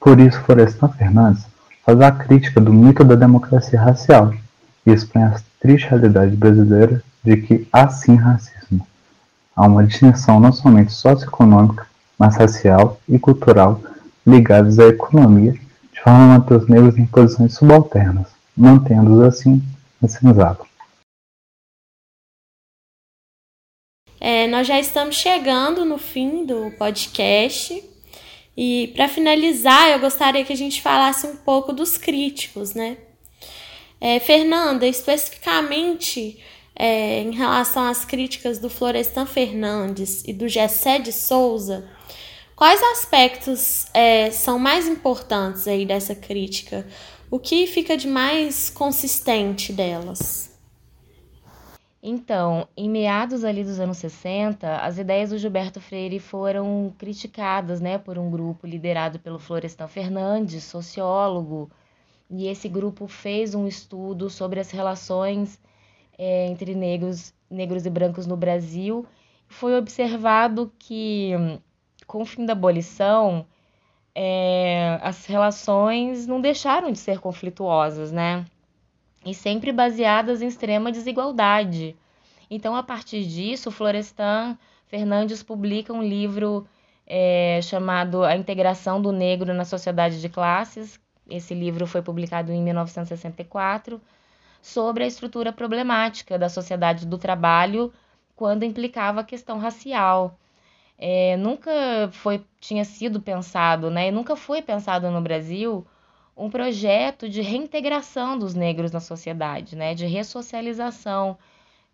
Por 0.00 0.18
isso, 0.20 0.40
Florestan 0.40 0.88
Fernandes 0.88 1.46
faz 1.84 2.00
a 2.00 2.12
crítica 2.12 2.60
do 2.60 2.72
mito 2.72 3.04
da 3.04 3.14
democracia 3.14 3.80
racial 3.80 4.32
e 4.86 4.90
expõe 4.90 5.22
a 5.22 5.40
triste 5.60 5.88
realidade 5.88 6.36
brasileira 6.36 7.02
de 7.24 7.36
que 7.36 7.68
há 7.72 7.88
sim 7.88 8.16
racismo. 8.16 8.86
Há 9.54 9.66
uma 9.66 9.84
distinção 9.84 10.40
não 10.40 10.52
somente 10.52 10.92
socioeconômica, 10.92 11.86
mas 12.18 12.36
racial 12.36 13.00
e 13.08 13.18
cultural 13.18 13.80
ligadas 14.26 14.78
à 14.78 14.86
economia, 14.86 15.52
de 15.52 16.00
forma 16.00 16.18
a 16.18 16.38
manter 16.38 16.54
os 16.54 16.68
negros 16.68 16.96
em 16.96 17.06
posições 17.06 17.54
subalternas, 17.54 18.28
mantendo-os 18.56 19.20
assim 19.22 19.62
na 20.00 20.08
senzala. 20.08 20.60
É, 24.24 24.46
nós 24.46 24.68
já 24.68 24.78
estamos 24.78 25.16
chegando 25.16 25.84
no 25.84 25.98
fim 25.98 26.46
do 26.46 26.70
podcast. 26.78 27.82
E 28.56 28.92
para 28.94 29.08
finalizar, 29.08 29.90
eu 29.90 29.98
gostaria 29.98 30.44
que 30.44 30.52
a 30.52 30.56
gente 30.56 30.80
falasse 30.80 31.26
um 31.26 31.34
pouco 31.34 31.72
dos 31.72 31.98
críticos, 31.98 32.72
né? 32.72 32.98
É, 34.00 34.20
Fernanda, 34.20 34.86
especificamente 34.86 36.38
é, 36.76 37.20
em 37.20 37.32
relação 37.32 37.82
às 37.84 38.04
críticas 38.04 38.60
do 38.60 38.70
Florestan 38.70 39.26
Fernandes 39.26 40.22
e 40.24 40.32
do 40.32 40.46
Gessé 40.46 41.00
de 41.00 41.12
Souza, 41.12 41.90
quais 42.54 42.80
aspectos 42.80 43.86
é, 43.92 44.30
são 44.30 44.56
mais 44.56 44.86
importantes 44.86 45.66
aí 45.66 45.84
dessa 45.84 46.14
crítica? 46.14 46.86
O 47.28 47.40
que 47.40 47.66
fica 47.66 47.96
de 47.96 48.06
mais 48.06 48.70
consistente 48.70 49.72
delas? 49.72 50.51
Então, 52.02 52.66
em 52.76 52.90
meados 52.90 53.44
ali 53.44 53.62
dos 53.62 53.78
anos 53.78 53.98
60, 53.98 54.78
as 54.78 54.98
ideias 54.98 55.30
do 55.30 55.38
Gilberto 55.38 55.80
Freire 55.80 56.18
foram 56.18 56.92
criticadas, 56.98 57.80
né, 57.80 57.96
por 57.96 58.18
um 58.18 58.28
grupo 58.28 58.66
liderado 58.66 59.20
pelo 59.20 59.38
Florestan 59.38 59.86
Fernandes, 59.86 60.64
sociólogo, 60.64 61.70
e 62.28 62.48
esse 62.48 62.68
grupo 62.68 63.06
fez 63.06 63.54
um 63.54 63.68
estudo 63.68 64.28
sobre 64.28 64.58
as 64.58 64.70
relações 64.72 65.60
é, 66.18 66.46
entre 66.48 66.74
negros, 66.74 67.32
negros 67.48 67.86
e 67.86 67.90
brancos 67.90 68.26
no 68.26 68.36
Brasil. 68.36 69.06
Foi 69.46 69.76
observado 69.76 70.72
que, 70.78 71.32
com 72.06 72.22
o 72.22 72.26
fim 72.26 72.44
da 72.46 72.52
abolição, 72.54 73.46
é, 74.14 74.98
as 75.02 75.26
relações 75.26 76.26
não 76.26 76.40
deixaram 76.40 76.90
de 76.90 76.98
ser 76.98 77.20
conflituosas, 77.20 78.10
né? 78.12 78.44
E 79.24 79.34
sempre 79.34 79.72
baseadas 79.72 80.42
em 80.42 80.48
extrema 80.48 80.92
desigualdade. 80.92 81.96
Então, 82.50 82.76
a 82.76 82.82
partir 82.82 83.24
disso, 83.24 83.70
Florestan 83.70 84.58
Fernandes 84.86 85.42
publica 85.42 85.92
um 85.92 86.02
livro 86.02 86.66
é, 87.06 87.60
chamado 87.62 88.24
A 88.24 88.36
Integração 88.36 89.00
do 89.00 89.10
Negro 89.10 89.54
na 89.54 89.64
Sociedade 89.64 90.20
de 90.20 90.28
Classes. 90.28 91.00
Esse 91.28 91.54
livro 91.54 91.86
foi 91.86 92.02
publicado 92.02 92.52
em 92.52 92.62
1964, 92.62 94.00
sobre 94.60 95.04
a 95.04 95.06
estrutura 95.06 95.52
problemática 95.52 96.38
da 96.38 96.48
sociedade 96.48 97.06
do 97.06 97.18
trabalho 97.18 97.92
quando 98.36 98.64
implicava 98.64 99.20
a 99.20 99.24
questão 99.24 99.58
racial. 99.58 100.38
É, 100.98 101.36
nunca 101.36 101.70
foi 102.12 102.44
tinha 102.60 102.84
sido 102.84 103.20
pensado, 103.20 103.90
né? 103.90 104.10
Nunca 104.10 104.36
foi 104.36 104.62
pensado 104.62 105.10
no 105.10 105.20
Brasil 105.20 105.86
um 106.42 106.50
projeto 106.50 107.28
de 107.28 107.40
reintegração 107.40 108.36
dos 108.36 108.52
negros 108.52 108.90
na 108.90 108.98
sociedade, 108.98 109.76
né, 109.76 109.94
de 109.94 110.06
ressocialização 110.06 111.38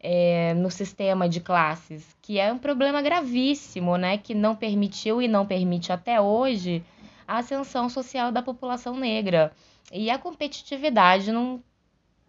é, 0.01 0.55
no 0.55 0.71
sistema 0.71 1.29
de 1.29 1.39
classes, 1.39 2.17
que 2.23 2.39
é 2.39 2.51
um 2.51 2.57
problema 2.57 3.03
gravíssimo, 3.03 3.99
né, 3.99 4.17
que 4.17 4.35
não 4.35 4.57
permitiu 4.57 5.21
e 5.21 5.29
não 5.29 5.45
permite 5.45 5.93
até 5.93 6.19
hoje 6.19 6.83
a 7.27 7.39
ascensão 7.39 7.91
social 7.91 8.33
da 8.33 8.41
população 8.41 8.97
negra 8.97 9.53
e 9.93 10.09
a 10.09 10.17
competitividade 10.17 11.31
num, 11.31 11.63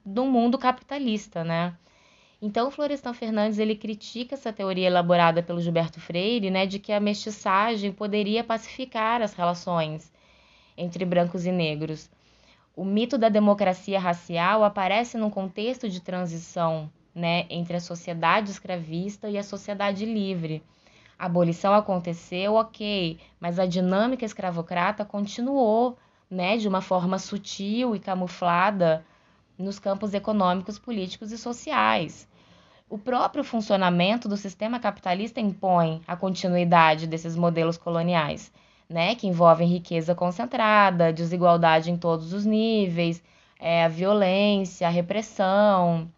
num 0.06 0.30
mundo 0.30 0.58
capitalista, 0.58 1.46
né. 1.46 1.74
Então, 2.42 2.70
Florestan 2.70 3.14
Fernandes 3.14 3.60
ele 3.60 3.78
critica 3.78 4.36
essa 4.36 4.52
teoria 4.52 4.88
elaborada 4.88 5.42
pelo 5.42 5.62
Gilberto 5.62 6.02
Freire, 6.02 6.52
né, 6.52 6.66
de 6.66 6.80
que 6.80 6.92
a 6.92 7.00
mestiçagem 7.00 7.94
poderia 7.94 8.44
pacificar 8.44 9.22
as 9.22 9.34
relações 9.34 10.12
entre 10.80 11.04
brancos 11.04 11.46
e 11.46 11.52
negros. 11.52 12.10
O 12.76 12.86
mito 12.86 13.18
da 13.18 13.28
democracia 13.28 14.00
racial 14.00 14.64
aparece 14.64 15.18
num 15.18 15.30
contexto 15.30 15.90
de 15.90 16.00
transição 16.00 16.90
né, 17.14 17.46
entre 17.50 17.76
a 17.76 17.82
sociedade 17.82 18.50
escravista 18.50 19.30
e 19.30 19.38
a 19.38 19.44
sociedade 19.44 20.06
livre. 20.06 20.64
A 21.18 21.26
abolição 21.26 21.74
aconteceu, 21.74 22.56
ok, 22.56 23.20
mas 23.40 23.60
a 23.60 23.66
dinâmica 23.66 24.24
escravocrata 24.24 25.04
continuou 25.04 25.98
né, 26.32 26.58
de 26.58 26.70
uma 26.70 26.80
forma 26.80 27.20
sutil 27.20 27.94
e 27.94 28.00
camuflada 28.00 29.06
nos 29.58 29.78
campos 29.78 30.14
econômicos, 30.14 30.80
políticos 30.80 31.34
e 31.34 31.38
sociais. 31.38 32.26
O 32.90 32.98
próprio 32.98 33.44
funcionamento 33.44 34.30
do 34.30 34.38
sistema 34.38 34.80
capitalista 34.80 35.42
impõe 35.42 36.02
a 36.08 36.16
continuidade 36.16 37.06
desses 37.06 37.36
modelos 37.36 37.78
coloniais 37.78 38.50
né, 38.90 39.16
que 39.16 39.28
envolvem 39.28 39.68
riqueza 39.68 40.16
concentrada, 40.16 41.14
desigualdade 41.14 41.92
em 41.92 41.98
todos 41.98 42.34
os 42.34 42.46
níveis, 42.46 43.24
é, 43.60 43.86
a 43.86 43.88
violência, 43.88 44.88
a 44.88 44.90
repressão. 44.90 46.10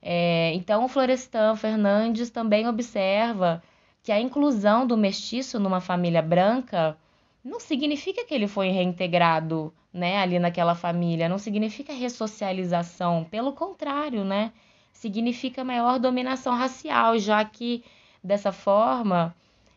É, 0.00 0.52
então, 0.54 0.84
o 0.84 0.88
Florestan 0.88 1.54
Fernandes 1.56 2.30
também 2.30 2.66
observa 2.66 3.62
que 4.02 4.12
a 4.12 4.20
inclusão 4.20 4.86
do 4.86 4.96
mestiço 4.96 5.58
numa 5.60 5.80
família 5.80 6.22
branca 6.22 6.96
não 7.44 7.60
significa 7.60 8.24
que 8.24 8.34
ele 8.34 8.46
foi 8.46 8.68
reintegrado 8.70 9.72
né, 9.92 10.18
ali 10.18 10.38
naquela 10.38 10.74
família, 10.74 11.28
não 11.28 11.38
significa 11.38 11.92
ressocialização, 11.92 13.24
pelo 13.24 13.52
contrário, 13.52 14.24
né, 14.24 14.52
significa 14.92 15.64
maior 15.64 15.98
dominação 15.98 16.54
racial, 16.54 17.18
já 17.18 17.44
que 17.44 17.84
dessa 18.22 18.52
forma 18.52 19.34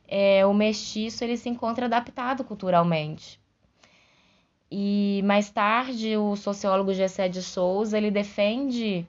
é, 0.10 0.44
o 0.46 0.54
mestiço 0.54 1.24
ele 1.24 1.38
se 1.38 1.48
encontra 1.48 1.86
adaptado 1.86 2.44
culturalmente. 2.44 3.40
E 4.72 5.22
mais 5.24 5.50
tarde, 5.50 6.18
o 6.18 6.36
sociólogo 6.36 6.94
Gessé 6.94 7.30
de 7.30 7.42
Souza 7.42 7.98
ele 7.98 8.12
defende 8.12 9.08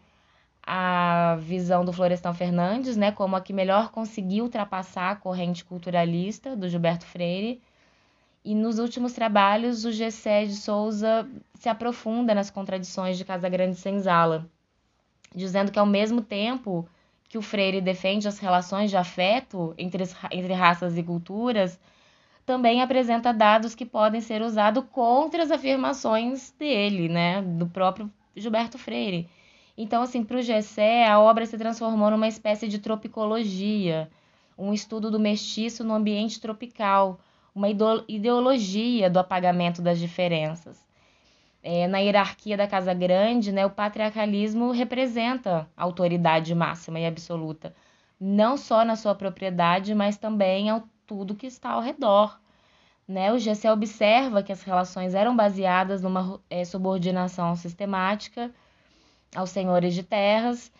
a 0.63 1.37
visão 1.41 1.85
do 1.85 1.93
Florestan 1.93 2.35
Fernandes, 2.35 2.97
né, 2.97 3.11
como 3.11 3.35
a 3.35 3.41
que 3.41 3.53
melhor 3.53 3.91
conseguiu 3.91 4.45
ultrapassar 4.45 5.11
a 5.11 5.17
corrente 5.17 5.65
culturalista 5.65 6.55
do 6.55 6.69
Gilberto 6.69 7.07
Freire. 7.07 7.61
E 8.45 8.55
nos 8.55 8.79
últimos 8.79 9.13
trabalhos, 9.13 9.85
o 9.85 9.93
Gessé 9.93 10.45
de 10.45 10.55
Souza 10.55 11.29
se 11.55 11.69
aprofunda 11.69 12.35
nas 12.35 12.51
contradições 12.51 13.19
de 13.19 13.25
Casa 13.25 13.49
Grande 13.49 13.77
Senzala, 13.77 14.47
dizendo 15.35 15.73
que 15.73 15.79
ao 15.79 15.87
mesmo 15.87 16.23
tempo 16.23 16.89
que 17.31 17.39
o 17.39 17.43
Freire 17.43 17.81
defende 17.81 18.27
as 18.27 18.41
relações 18.41 18.91
de 18.91 18.97
afeto 18.97 19.73
entre, 19.79 20.03
entre 20.33 20.53
raças 20.53 20.99
e 20.99 21.03
culturas, 21.03 21.79
também 22.45 22.83
apresenta 22.83 23.33
dados 23.33 23.73
que 23.73 23.87
podem 23.87 24.21
ser 24.21 24.43
usados 24.43 24.85
contra 24.91 25.45
as 25.45 25.53
afirmações 25.53 26.51
dele, 26.59 27.09
né, 27.09 27.41
do 27.41 27.69
próprio 27.69 28.11
Gilberto 28.35 28.77
Freire. 28.79 29.29
Então, 29.79 30.03
assim, 30.03 30.25
para 30.25 30.39
o 30.39 30.43
Gessé, 30.43 31.07
a 31.07 31.21
obra 31.21 31.47
se 31.47 31.57
transformou 31.57 32.11
numa 32.11 32.27
espécie 32.27 32.67
de 32.67 32.81
tropicologia, 32.81 34.11
um 34.59 34.75
estudo 34.75 35.09
do 35.09 35.21
mestiço 35.21 35.85
no 35.85 35.95
ambiente 35.95 36.41
tropical, 36.41 37.21
uma 37.55 37.69
ideologia 38.09 39.09
do 39.09 39.21
apagamento 39.21 39.81
das 39.81 40.01
diferenças. 40.01 40.85
É, 41.63 41.87
na 41.87 41.99
hierarquia 41.99 42.57
da 42.57 42.67
Casa 42.67 42.95
Grande, 42.95 43.53
né, 43.53 43.67
o 43.67 43.71
patriarcalismo 43.71 44.71
representa 44.71 45.69
autoridade 45.77 46.55
máxima 46.55 46.99
e 46.99 47.07
absoluta, 47.07 47.75
não 48.19 48.57
só 48.57 48.85
na 48.85 48.97
sua 48.97 49.15
propriedade, 49.15 49.95
mas 49.95 50.17
também 50.17 50.71
ao 50.71 50.83
tudo 51.07 51.35
que 51.35 51.47
está 51.47 51.71
ao 51.71 51.83
redor. 51.83 52.41
Né? 53.07 53.33
O 53.33 53.39
GC 53.39 53.69
observa 53.69 54.43
que 54.43 54.53
as 54.53 54.63
relações 54.63 55.15
eram 55.15 55.35
baseadas 55.35 56.01
numa 56.01 56.41
é, 56.49 56.65
subordinação 56.65 57.57
sistemática 57.57 58.53
aos 59.35 59.51
senhores 59.51 59.95
de 59.95 60.03
terras, 60.03 60.73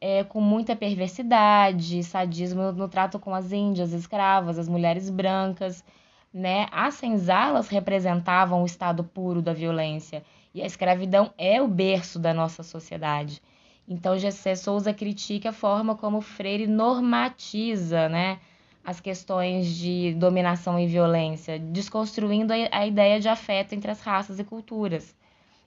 é, 0.00 0.22
com 0.24 0.40
muita 0.40 0.76
perversidade, 0.76 2.04
sadismo 2.04 2.72
no 2.72 2.88
trato 2.88 3.18
com 3.18 3.34
as 3.34 3.52
índias, 3.52 3.92
escravas, 3.92 4.58
as 4.58 4.68
mulheres 4.68 5.10
brancas. 5.10 5.84
Né? 6.32 6.66
As 6.70 6.94
senzalas 6.94 7.68
representavam 7.68 8.62
o 8.62 8.66
estado 8.66 9.02
puro 9.02 9.40
da 9.40 9.52
violência 9.52 10.22
e 10.54 10.62
a 10.62 10.66
escravidão 10.66 11.32
é 11.38 11.60
o 11.62 11.68
berço 11.68 12.18
da 12.18 12.34
nossa 12.34 12.62
sociedade. 12.62 13.40
Então, 13.88 14.18
Gessé 14.18 14.54
Souza 14.54 14.92
critica 14.92 15.48
a 15.48 15.52
forma 15.52 15.96
como 15.96 16.20
Freire 16.20 16.66
normatiza 16.66 18.08
né, 18.08 18.38
as 18.84 19.00
questões 19.00 19.66
de 19.66 20.14
dominação 20.14 20.78
e 20.78 20.86
violência, 20.86 21.58
desconstruindo 21.58 22.52
a, 22.70 22.86
ideia 22.86 23.18
de 23.18 23.28
afeto 23.28 23.72
entre 23.72 23.90
as 23.90 24.00
raças 24.00 24.38
e 24.38 24.44
culturas. 24.44 25.16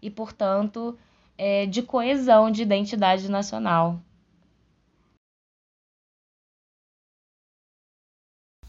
E, 0.01 0.09
portanto, 0.09 0.97
é, 1.37 1.65
de 1.65 1.81
coesão 1.81 2.51
de 2.51 2.61
identidade 2.61 3.29
nacional. 3.29 3.99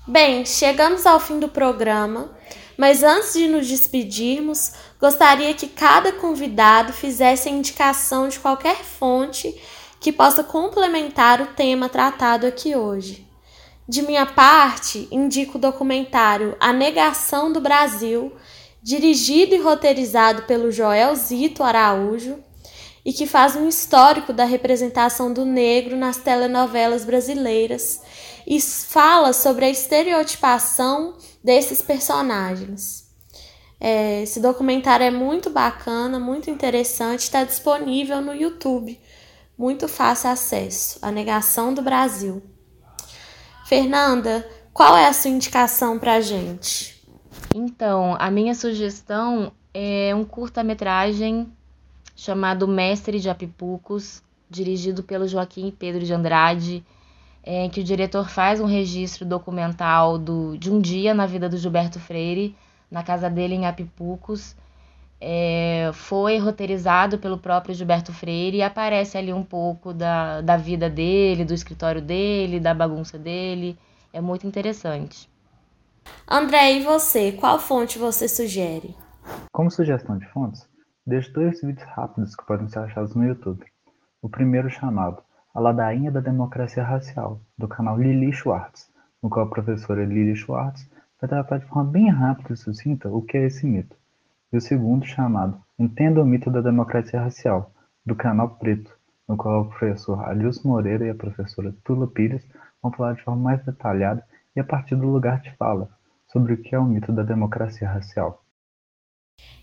Bem, 0.07 0.45
chegamos 0.45 1.07
ao 1.07 1.21
fim 1.21 1.39
do 1.39 1.47
programa, 1.47 2.33
mas 2.77 3.05
antes 3.05 3.35
de 3.35 3.47
nos 3.47 3.69
despedirmos, 3.69 4.73
gostaria 5.01 5.55
que 5.55 5.69
cada 5.69 6.11
convidado 6.11 6.93
fizesse 6.93 7.49
a 7.49 7.53
indicação 7.53 8.27
de 8.27 8.41
qualquer 8.41 8.83
fonte 8.83 9.55
que 10.01 10.11
possa 10.11 10.43
complementar 10.43 11.41
o 11.41 11.47
tema 11.55 11.89
tratado 11.89 12.49
aqui 12.49 12.75
hoje. 12.75 13.25
De 13.89 14.03
minha 14.03 14.27
parte, 14.27 15.07
indico 15.09 15.57
o 15.57 15.61
documentário 15.61 16.57
A 16.59 16.73
Negação 16.73 17.53
do 17.53 17.61
Brasil, 17.61 18.33
dirigido 18.83 19.55
e 19.55 19.61
roteirizado 19.61 20.43
pelo 20.43 20.73
Joel 20.73 21.15
Zito 21.15 21.63
Araújo, 21.63 22.43
e 23.05 23.13
que 23.13 23.27
faz 23.27 23.57
um 23.57 23.69
histórico 23.69 24.33
da 24.33 24.45
representação 24.45 25.33
do 25.33 25.45
negro 25.45 25.97
nas 25.97 26.19
telenovelas 26.19 27.05
brasileiras 27.05 28.01
e 28.47 28.61
fala 28.61 29.33
sobre 29.33 29.65
a 29.65 29.71
estereotipação 29.71 31.15
desses 31.43 31.83
personagens. 31.83 33.11
É, 33.81 34.23
esse 34.23 34.39
documentário 34.39 35.05
é 35.05 35.11
muito 35.11 35.51
bacana, 35.51 36.21
muito 36.21 36.49
interessante, 36.49 37.21
está 37.21 37.43
disponível 37.43 38.21
no 38.21 38.33
YouTube. 38.33 39.01
Muito 39.59 39.89
fácil 39.89 40.31
acesso. 40.31 40.99
A 41.03 41.11
Negação 41.11 41.75
do 41.75 41.83
Brasil. 41.83 42.43
Fernanda, 43.67 44.49
qual 44.73 44.97
é 44.97 45.07
a 45.07 45.13
sua 45.13 45.31
indicação 45.31 45.99
para 45.99 46.21
gente? 46.21 47.03
Então, 47.55 48.17
a 48.19 48.31
minha 48.31 48.55
sugestão 48.55 49.53
é 49.75 50.15
um 50.15 50.25
curta-metragem 50.25 51.53
chamado 52.23 52.69
Mestre 52.69 53.19
de 53.19 53.29
Apipucos, 53.29 54.23
dirigido 54.49 55.03
pelo 55.03 55.27
Joaquim 55.27 55.73
Pedro 55.77 56.05
de 56.05 56.15
Andrade, 56.15 56.85
em 57.45 57.69
que 57.69 57.81
o 57.81 57.85
diretor 57.85 58.29
faz 58.29 58.61
um 58.61 58.65
registro 58.65 59.27
documental 59.27 60.19
do, 60.19 60.57
de 60.57 60.71
um 60.71 60.81
dia 60.81 61.13
na 61.15 61.27
vida 61.27 61.49
do 61.49 61.57
Gilberto 61.57 61.99
Freire, 61.99 62.55
na 62.89 63.03
casa 63.03 63.29
dele 63.29 63.57
em 63.57 63.67
Apipucos. 63.67 64.55
É, 65.21 65.91
foi 65.95 66.39
roteirizado 66.39 67.19
pelo 67.19 67.39
próprio 67.39 67.75
Gilberto 67.75 68.13
Freire 68.13 68.59
e 68.59 68.63
aparece 68.63 69.19
ali 69.19 69.33
um 69.33 69.43
pouco 69.43 69.93
da, 69.93 70.41
da 70.43 70.57
vida 70.57 70.89
dele, 70.89 71.45
do 71.45 71.53
escritório 71.53 72.01
dele, 72.01 72.61
da 72.61 72.73
bagunça 72.73 73.19
dele. 73.19 73.77
É 74.13 74.21
muito 74.21 74.47
interessante. 74.47 75.29
André, 76.31 76.75
e 76.75 76.85
você? 76.85 77.33
Qual 77.33 77.59
fonte 77.59 77.99
você 77.99 78.29
sugere? 78.29 78.95
Como 79.53 79.71
sugestão 79.73 80.19
de 80.19 80.27
fontes, 80.29 80.69
Deixo 81.05 81.33
dois 81.33 81.61
vídeos 81.61 81.89
rápidos 81.89 82.37
que 82.37 82.47
podem 82.47 82.69
ser 82.69 82.79
achados 82.79 83.13
no 83.17 83.25
YouTube. 83.25 83.67
O 84.23 84.29
primeiro 84.29 84.71
chamado 84.71 85.21
A 85.53 85.59
Ladainha 85.59 86.13
da 86.13 86.21
Democracia 86.21 86.85
Racial, 86.85 87.41
do 87.59 87.67
canal 87.67 87.99
Lili 87.99 88.33
Schwartz, 88.33 88.89
no 89.21 89.29
qual 89.29 89.47
a 89.47 89.51
professora 89.51 90.05
Lili 90.05 90.37
Schwartz 90.37 90.89
vai 91.21 91.29
tratar 91.29 91.59
de 91.59 91.67
forma 91.67 91.91
bem 91.91 92.09
rápida 92.09 92.53
e 92.53 92.57
sucinta 92.57 93.09
o 93.09 93.21
que 93.21 93.37
é 93.37 93.47
esse 93.47 93.67
mito. 93.67 93.97
E 94.53 94.57
o 94.57 94.61
segundo 94.61 95.05
chamado 95.05 95.61
Entenda 95.77 96.23
o 96.23 96.25
Mito 96.25 96.49
da 96.53 96.61
Democracia 96.61 97.21
Racial, 97.21 97.73
do 98.07 98.15
canal 98.15 98.51
Preto, 98.51 98.97
no 99.29 99.37
qual 99.37 99.63
o 99.63 99.69
professor 99.71 100.25
Alius 100.25 100.63
Moreira 100.63 101.05
e 101.05 101.11
a 101.11 101.15
professora 101.17 101.75
Tula 101.83 102.07
Pires 102.07 102.47
vão 102.81 102.93
falar 102.93 103.15
de 103.15 103.25
forma 103.25 103.43
mais 103.43 103.65
detalhada 103.65 104.25
e 104.55 104.61
a 104.61 104.65
partir 104.65 104.95
do 104.95 105.09
lugar 105.09 105.41
de 105.41 105.51
fala 105.57 105.89
sobre 106.29 106.53
o 106.53 106.63
que 106.63 106.77
é 106.77 106.79
o 106.79 106.85
mito 106.85 107.11
da 107.11 107.25
democracia 107.25 107.89
racial. 107.89 108.41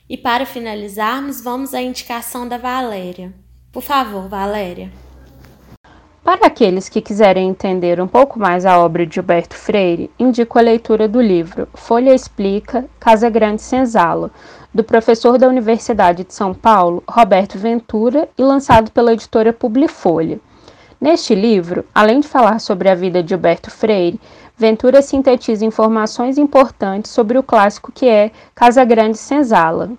E 0.10 0.18
para 0.18 0.44
finalizarmos, 0.44 1.40
vamos 1.40 1.72
à 1.72 1.82
indicação 1.84 2.48
da 2.48 2.58
Valéria. 2.58 3.32
Por 3.72 3.84
favor, 3.84 4.28
Valéria. 4.28 4.92
Para 6.24 6.48
aqueles 6.48 6.90
que 6.90 7.00
quiserem 7.00 7.48
entender 7.48 8.02
um 8.02 8.08
pouco 8.08 8.40
mais 8.40 8.66
a 8.66 8.80
obra 8.80 9.06
de 9.06 9.14
Gilberto 9.14 9.56
Freire, 9.56 10.10
indico 10.18 10.58
a 10.58 10.64
leitura 10.64 11.08
do 11.08 11.22
livro 11.22 11.68
Folha 11.76 12.14
Explica, 12.14 12.86
Casa 13.00 13.30
Grande 13.30 13.62
Senzala, 13.62 14.32
do 14.74 14.84
professor 14.84 15.38
da 15.38 15.48
Universidade 15.48 16.24
de 16.24 16.34
São 16.34 16.56
Paulo, 16.56 17.04
Roberto 17.08 17.60
Ventura, 17.60 18.28
e 18.36 18.42
lançado 18.42 18.90
pela 18.90 19.14
editora 19.14 19.54
Publifolha. 19.54 20.40
Neste 21.00 21.36
livro, 21.36 21.86
além 21.94 22.20
de 22.20 22.28
falar 22.28 22.60
sobre 22.60 22.90
a 22.90 22.96
vida 22.96 23.22
de 23.22 23.30
Gilberto 23.30 23.70
Freire, 23.70 24.20
Ventura 24.60 25.02
sintetiza 25.02 25.64
informações 25.64 26.38
importantes 26.38 27.12
sobre 27.12 27.38
o 27.38 27.44
clássico 27.44 27.94
que 27.94 28.06
é 28.06 28.30
Casa 28.54 28.84
Grande 28.84 29.18
Senzala. 29.18 29.98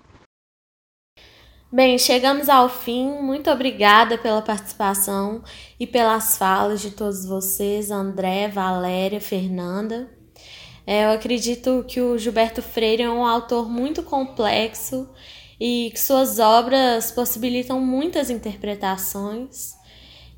Bem, 1.72 1.96
chegamos 1.96 2.46
ao 2.46 2.68
fim. 2.68 3.08
Muito 3.22 3.50
obrigada 3.50 4.18
pela 4.18 4.42
participação 4.42 5.42
e 5.78 5.86
pelas 5.86 6.36
falas 6.36 6.82
de 6.82 6.90
todos 6.90 7.24
vocês, 7.24 7.90
André, 7.90 8.48
Valéria, 8.48 9.18
Fernanda. 9.18 10.10
É, 10.86 11.06
eu 11.06 11.12
acredito 11.12 11.82
que 11.88 12.02
o 12.02 12.18
Gilberto 12.18 12.60
Freire 12.60 13.04
é 13.04 13.10
um 13.10 13.24
autor 13.24 13.66
muito 13.66 14.02
complexo 14.02 15.08
e 15.58 15.90
que 15.90 15.98
suas 15.98 16.38
obras 16.38 17.10
possibilitam 17.10 17.80
muitas 17.80 18.28
interpretações. 18.28 19.79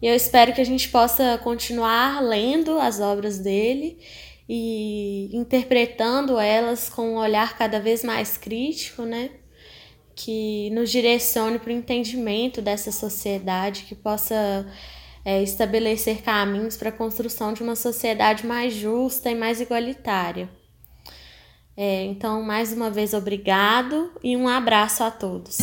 E 0.03 0.07
eu 0.09 0.17
espero 0.17 0.53
que 0.53 0.61
a 0.61 0.65
gente 0.65 0.89
possa 0.89 1.39
continuar 1.45 2.21
lendo 2.21 2.77
as 2.81 2.99
obras 2.99 3.39
dele 3.39 4.01
e 4.49 5.31
interpretando 5.33 6.41
elas 6.41 6.89
com 6.89 7.15
um 7.15 7.17
olhar 7.17 7.57
cada 7.57 7.79
vez 7.79 8.03
mais 8.03 8.37
crítico, 8.37 9.03
né? 9.03 9.31
Que 10.17 10.71
nos 10.71 10.91
direcione 10.91 11.61
para 11.61 11.71
o 11.71 11.73
entendimento 11.73 12.61
dessa 12.61 12.91
sociedade, 12.91 13.85
que 13.85 13.95
possa 13.95 14.67
é, 15.25 15.41
estabelecer 15.41 16.21
caminhos 16.21 16.77
para 16.77 16.89
a 16.89 16.93
construção 16.93 17.53
de 17.53 17.63
uma 17.63 17.77
sociedade 17.77 18.45
mais 18.45 18.75
justa 18.75 19.31
e 19.31 19.37
mais 19.37 19.61
igualitária. 19.61 20.51
É, 21.77 22.05
então, 22.05 22.43
mais 22.43 22.73
uma 22.73 22.91
vez, 22.91 23.15
obrigado 23.15 24.13
e 24.23 24.37
um 24.37 24.49
abraço 24.49 25.05
a 25.05 25.13
todos. 25.13 25.59